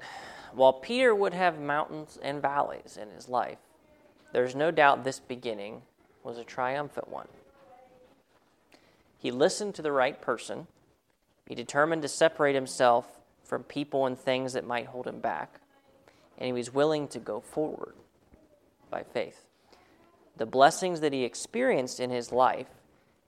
while 0.53 0.71
Peter 0.71 1.13
would 1.13 1.33
have 1.33 1.59
mountains 1.59 2.17
and 2.23 2.41
valleys 2.41 2.95
in 2.95 3.09
his 3.09 3.27
life, 3.27 3.57
there's 4.31 4.55
no 4.55 4.71
doubt 4.71 5.03
this 5.03 5.19
beginning 5.19 5.81
was 6.23 6.37
a 6.37 6.45
triumphant 6.45 7.09
one. 7.09 7.27
He 9.17 9.31
listened 9.31 9.75
to 9.75 9.81
the 9.81 9.91
right 9.91 10.21
person, 10.21 10.67
he 11.45 11.55
determined 11.55 12.03
to 12.03 12.07
separate 12.07 12.55
himself 12.55 13.19
from 13.43 13.63
people 13.63 14.05
and 14.05 14.17
things 14.17 14.53
that 14.53 14.65
might 14.65 14.85
hold 14.85 15.07
him 15.07 15.19
back, 15.19 15.59
and 16.37 16.45
he 16.45 16.53
was 16.53 16.73
willing 16.73 17.09
to 17.09 17.19
go 17.19 17.41
forward 17.41 17.95
by 18.89 19.03
faith. 19.03 19.48
The 20.39 20.45
blessings 20.45 21.01
that 21.01 21.11
he 21.11 21.25
experienced 21.25 21.99
in 21.99 22.11
his 22.11 22.31
life 22.31 22.69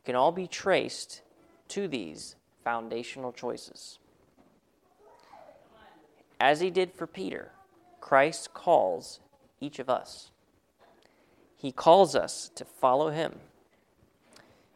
can 0.06 0.16
all 0.16 0.32
be 0.32 0.48
traced 0.48 1.22
to 1.68 1.90
these 1.90 2.38
foundational 2.64 3.34
choices. 3.34 4.00
As 6.40 6.62
he 6.62 6.70
did 6.70 6.94
for 6.94 7.06
Peter, 7.06 7.52
Christ 8.00 8.54
calls 8.54 9.20
each 9.60 9.78
of 9.78 9.90
us. 9.90 10.32
He 11.58 11.74
calls 11.74 12.16
us 12.16 12.50
to 12.56 12.64
follow 12.64 13.10
him. 13.10 13.40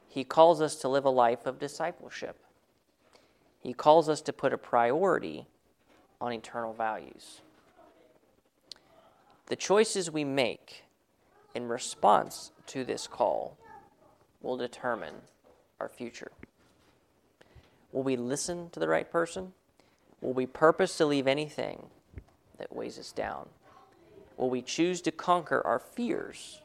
He 0.10 0.26
calls 0.26 0.62
us 0.62 0.76
to 0.78 0.90
live 0.90 1.06
a 1.06 1.10
life 1.10 1.46
of 1.46 1.58
discipleship. 1.58 2.38
He 3.62 3.74
calls 3.74 4.10
us 4.10 4.22
to 4.24 4.34
put 4.34 4.52
a 4.52 4.58
priority 4.58 5.48
on 6.20 6.34
eternal 6.34 6.74
values. 6.74 7.40
The 9.46 9.56
choices 9.56 10.12
we 10.12 10.26
make 10.26 10.85
in 11.56 11.68
response 11.70 12.52
to 12.68 12.84
this 12.84 13.08
call 13.08 13.58
will 14.42 14.58
determine 14.58 15.16
our 15.80 15.90
future. 15.90 16.32
Will 17.92 18.04
we 18.04 18.18
listen 18.18 18.70
to 18.72 18.80
the 18.80 18.90
right 18.90 19.10
person? 19.10 19.54
Will 20.22 20.34
we 20.34 20.46
purpose 20.46 20.98
to 20.98 21.06
leave 21.06 21.28
anything 21.28 21.88
that 22.58 22.76
weighs 22.76 23.00
us 23.00 23.12
down? 23.12 23.48
Will 24.38 24.50
we 24.50 24.62
choose 24.62 25.02
to 25.02 25.12
conquer 25.12 25.66
our 25.66 25.80
fears 25.80 26.62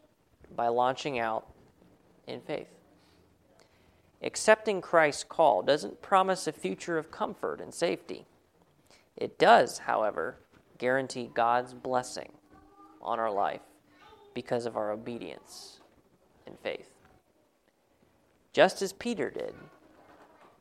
by 0.54 0.66
launching 0.68 1.18
out 1.18 1.46
in 2.26 2.40
faith? 2.40 2.68
Accepting 4.22 4.80
Christ's 4.80 5.24
call 5.24 5.62
doesn't 5.62 6.02
promise 6.02 6.46
a 6.46 6.52
future 6.52 6.98
of 6.98 7.10
comfort 7.10 7.60
and 7.60 7.72
safety. 7.72 8.26
It 9.16 9.38
does, 9.38 9.78
however, 9.78 10.36
guarantee 10.78 11.30
God's 11.32 11.74
blessing 11.74 12.32
on 13.00 13.18
our 13.18 13.30
life 13.30 13.60
because 14.40 14.64
of 14.64 14.74
our 14.74 14.90
obedience 14.90 15.80
and 16.46 16.58
faith. 16.60 16.88
Just 18.54 18.80
as 18.80 18.90
Peter 18.94 19.28
did, 19.28 19.54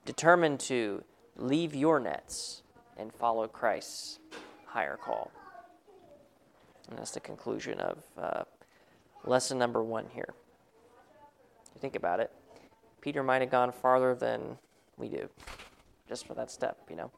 determined 0.04 0.60
to 0.60 1.02
leave 1.38 1.74
your 1.74 1.98
nets 1.98 2.62
and 2.98 3.14
follow 3.14 3.48
Christ's 3.48 4.20
higher 4.66 4.98
call. 4.98 5.32
And 6.90 7.00
that's 7.00 7.12
the 7.12 7.22
conclusion 7.22 7.80
of 7.80 8.04
uh, 8.18 8.44
lesson 9.24 9.58
number 9.58 9.82
one 9.82 10.08
here. 10.14 10.34
You 11.74 11.80
think 11.80 11.96
about 11.96 12.20
it, 12.20 12.34
Peter 13.00 13.24
might 13.24 13.42
have 13.42 13.50
gone 13.50 13.72
farther 13.72 14.14
than 14.14 14.58
we 14.98 15.08
do, 15.08 15.30
just 16.10 16.28
for 16.28 16.34
that 16.34 16.52
step, 16.52 16.80
you 16.90 16.98
know. 16.98 17.10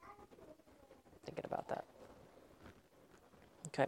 Thinking 1.26 1.45
about 1.45 1.67
that. 1.69 1.86
Okay. 3.69 3.88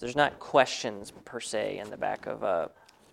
There's 0.00 0.16
not 0.16 0.40
questions 0.40 1.12
per 1.24 1.40
se 1.40 1.78
in 1.78 1.90
the 1.90 1.96
back 1.96 2.26
of 2.26 2.42
uh, 2.42 2.68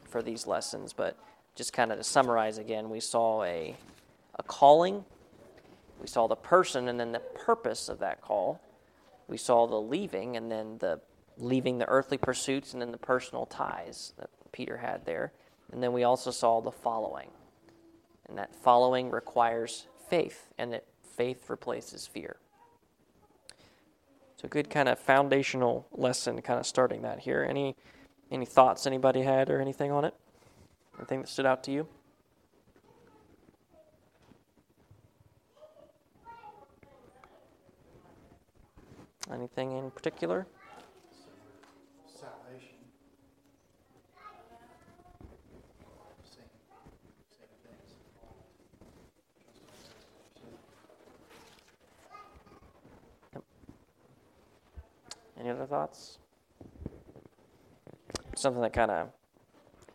for 0.05 0.21
these 0.21 0.47
lessons, 0.47 0.93
but 0.93 1.17
just 1.55 1.73
kind 1.73 1.91
of 1.91 1.97
to 1.97 2.03
summarize 2.03 2.57
again, 2.57 2.89
we 2.89 2.99
saw 2.99 3.43
a 3.43 3.75
a 4.39 4.43
calling 4.43 5.03
we 5.99 6.07
saw 6.07 6.27
the 6.27 6.35
person 6.35 6.87
and 6.87 6.99
then 6.99 7.11
the 7.11 7.19
purpose 7.19 7.89
of 7.89 7.99
that 7.99 8.21
call. 8.21 8.61
We 9.27 9.37
saw 9.37 9.67
the 9.67 9.79
leaving 9.81 10.37
and 10.37 10.51
then 10.51 10.77
the 10.77 10.99
leaving 11.37 11.77
the 11.77 11.87
earthly 11.87 12.17
pursuits 12.17 12.73
and 12.73 12.81
then 12.81 12.91
the 12.91 12.97
personal 12.97 13.45
ties 13.45 14.13
that 14.17 14.29
Peter 14.51 14.77
had 14.77 15.05
there. 15.05 15.33
And 15.71 15.81
then 15.81 15.93
we 15.93 16.03
also 16.03 16.31
saw 16.31 16.61
the 16.61 16.71
following. 16.71 17.29
And 18.27 18.37
that 18.37 18.55
following 18.55 19.09
requires 19.09 19.87
faith, 20.09 20.51
and 20.57 20.73
that 20.73 20.85
faith 21.15 21.49
replaces 21.49 22.07
fear. 22.07 22.37
So, 24.39 24.47
good 24.47 24.69
kind 24.69 24.87
of 24.87 24.99
foundational 24.99 25.87
lesson, 25.91 26.39
kind 26.43 26.59
of 26.59 26.67
starting 26.67 27.01
that 27.01 27.19
here. 27.19 27.45
Any 27.49 27.75
any 28.29 28.45
thoughts 28.45 28.85
anybody 28.85 29.23
had 29.23 29.49
or 29.49 29.59
anything 29.59 29.91
on 29.91 30.05
it? 30.05 30.13
Anything 30.99 31.21
that 31.21 31.27
stood 31.27 31.47
out 31.47 31.63
to 31.63 31.71
you? 31.71 31.87
Anything 39.31 39.71
in 39.71 39.89
particular? 39.91 40.45
Salvation. 42.07 42.77
Same, 46.23 46.45
same 47.29 47.47
things. 47.63 47.95
Any 55.47 55.55
other 55.55 55.65
thoughts? 55.65 56.17
Something 58.35 58.61
that 58.63 58.73
kind 58.73 58.91
of, 58.91 59.07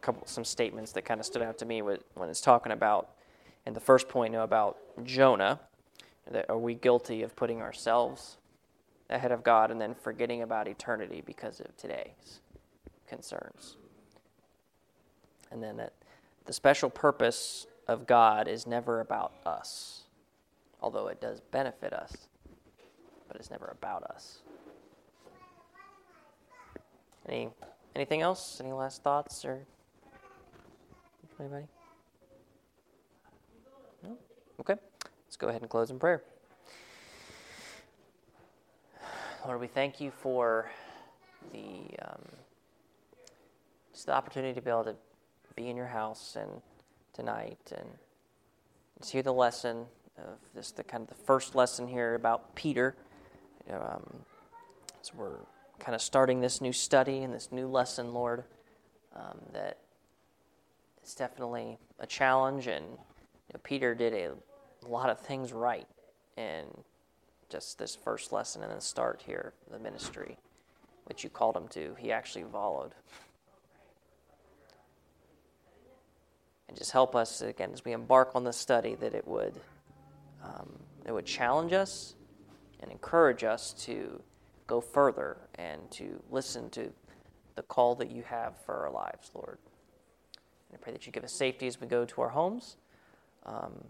couple, 0.00 0.26
some 0.26 0.46
statements 0.46 0.92
that 0.92 1.04
kind 1.04 1.20
of 1.20 1.26
stood 1.26 1.42
out 1.42 1.58
to 1.58 1.66
me 1.66 1.82
when 1.82 1.98
it's 2.30 2.40
talking 2.40 2.72
about, 2.72 3.10
in 3.66 3.74
the 3.74 3.80
first 3.80 4.08
point, 4.08 4.32
you 4.32 4.38
know, 4.38 4.44
about 4.44 4.78
Jonah. 5.04 5.60
That 6.30 6.48
are 6.48 6.56
we 6.56 6.74
guilty 6.74 7.22
of 7.22 7.36
putting 7.36 7.60
ourselves 7.60 8.38
ahead 9.10 9.30
of 9.30 9.42
God 9.42 9.70
and 9.70 9.78
then 9.78 9.94
forgetting 9.94 10.40
about 10.40 10.68
eternity 10.68 11.22
because 11.26 11.60
of 11.60 11.76
today's 11.76 12.40
concerns? 13.06 13.76
And 15.50 15.62
then 15.62 15.76
that 15.76 15.92
the 16.46 16.54
special 16.54 16.88
purpose 16.88 17.66
of 17.86 18.06
God 18.06 18.48
is 18.48 18.66
never 18.66 19.00
about 19.00 19.34
us, 19.44 20.04
although 20.80 21.08
it 21.08 21.20
does 21.20 21.40
benefit 21.40 21.92
us, 21.92 22.28
but 23.28 23.36
it's 23.36 23.50
never 23.50 23.66
about 23.66 24.04
us. 24.04 24.38
Any 27.28 27.50
anything 27.94 28.20
else? 28.20 28.60
Any 28.60 28.72
last 28.72 29.02
thoughts 29.02 29.44
or 29.44 29.60
anybody? 31.38 31.66
No? 34.02 34.16
Okay. 34.60 34.74
Let's 35.26 35.36
go 35.36 35.48
ahead 35.48 35.62
and 35.62 35.70
close 35.70 35.90
in 35.90 35.98
prayer. 35.98 36.22
Lord, 39.46 39.60
we 39.60 39.66
thank 39.66 40.00
you 40.00 40.10
for 40.10 40.70
the 41.52 41.96
um, 42.02 42.22
just 43.92 44.06
the 44.06 44.14
opportunity 44.14 44.54
to 44.54 44.60
be 44.60 44.70
able 44.70 44.84
to 44.84 44.96
be 45.56 45.68
in 45.68 45.76
your 45.76 45.86
house 45.86 46.36
and 46.40 46.50
tonight 47.12 47.58
and 47.76 47.88
to 49.00 49.12
hear 49.12 49.22
the 49.22 49.32
lesson 49.32 49.84
of 50.18 50.38
this 50.54 50.70
the 50.70 50.84
kind 50.84 51.02
of 51.02 51.08
the 51.08 51.24
first 51.24 51.54
lesson 51.54 51.88
here 51.88 52.14
about 52.14 52.54
Peter. 52.54 52.94
Um, 53.70 54.24
so 55.02 55.12
we're 55.16 55.36
kind 55.82 55.96
of 55.96 56.00
starting 56.00 56.40
this 56.40 56.60
new 56.60 56.72
study 56.72 57.24
and 57.24 57.34
this 57.34 57.50
new 57.50 57.66
lesson, 57.66 58.14
Lord, 58.14 58.44
um, 59.16 59.40
that 59.52 59.78
it's 61.02 61.16
definitely 61.16 61.76
a 61.98 62.06
challenge. 62.06 62.68
And 62.68 62.84
you 62.84 63.52
know, 63.52 63.60
Peter 63.64 63.92
did 63.92 64.14
a 64.14 64.30
lot 64.86 65.10
of 65.10 65.18
things 65.18 65.52
right 65.52 65.88
in 66.36 66.66
just 67.50 67.78
this 67.78 67.96
first 67.96 68.32
lesson 68.32 68.62
and 68.62 68.70
the 68.70 68.80
start 68.80 69.22
here, 69.26 69.54
the 69.72 69.78
ministry, 69.78 70.38
which 71.06 71.24
you 71.24 71.30
called 71.30 71.56
him 71.56 71.66
to. 71.68 71.96
He 71.98 72.12
actually 72.12 72.44
followed. 72.44 72.92
And 76.68 76.78
just 76.78 76.92
help 76.92 77.16
us 77.16 77.42
again 77.42 77.70
as 77.72 77.84
we 77.84 77.90
embark 77.90 78.30
on 78.36 78.44
this 78.44 78.56
study 78.56 78.94
that 78.94 79.14
it 79.14 79.26
would 79.26 79.60
um, 80.44 80.70
it 81.04 81.12
would 81.12 81.26
challenge 81.26 81.72
us 81.72 82.14
and 82.80 82.90
encourage 82.90 83.44
us 83.44 83.72
to 83.72 84.22
go 84.72 84.80
further 84.80 85.36
and 85.56 85.90
to 85.90 86.18
listen 86.30 86.70
to 86.70 86.90
the 87.56 87.62
call 87.62 87.94
that 87.94 88.10
you 88.10 88.22
have 88.22 88.54
for 88.64 88.74
our 88.74 88.90
lives, 88.90 89.30
Lord. 89.34 89.58
And 90.70 90.78
I 90.80 90.82
pray 90.82 90.94
that 90.94 91.04
you 91.04 91.12
give 91.12 91.24
us 91.24 91.32
safety 91.32 91.66
as 91.66 91.78
we 91.78 91.86
go 91.86 92.06
to 92.06 92.22
our 92.22 92.30
homes 92.30 92.78
um, 93.44 93.84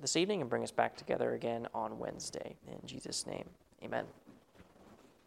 this 0.00 0.16
evening 0.16 0.40
and 0.40 0.48
bring 0.48 0.62
us 0.62 0.70
back 0.70 0.96
together 0.96 1.34
again 1.34 1.68
on 1.74 1.98
Wednesday. 1.98 2.56
In 2.66 2.78
Jesus' 2.86 3.26
name, 3.26 3.44
amen. 3.84 4.06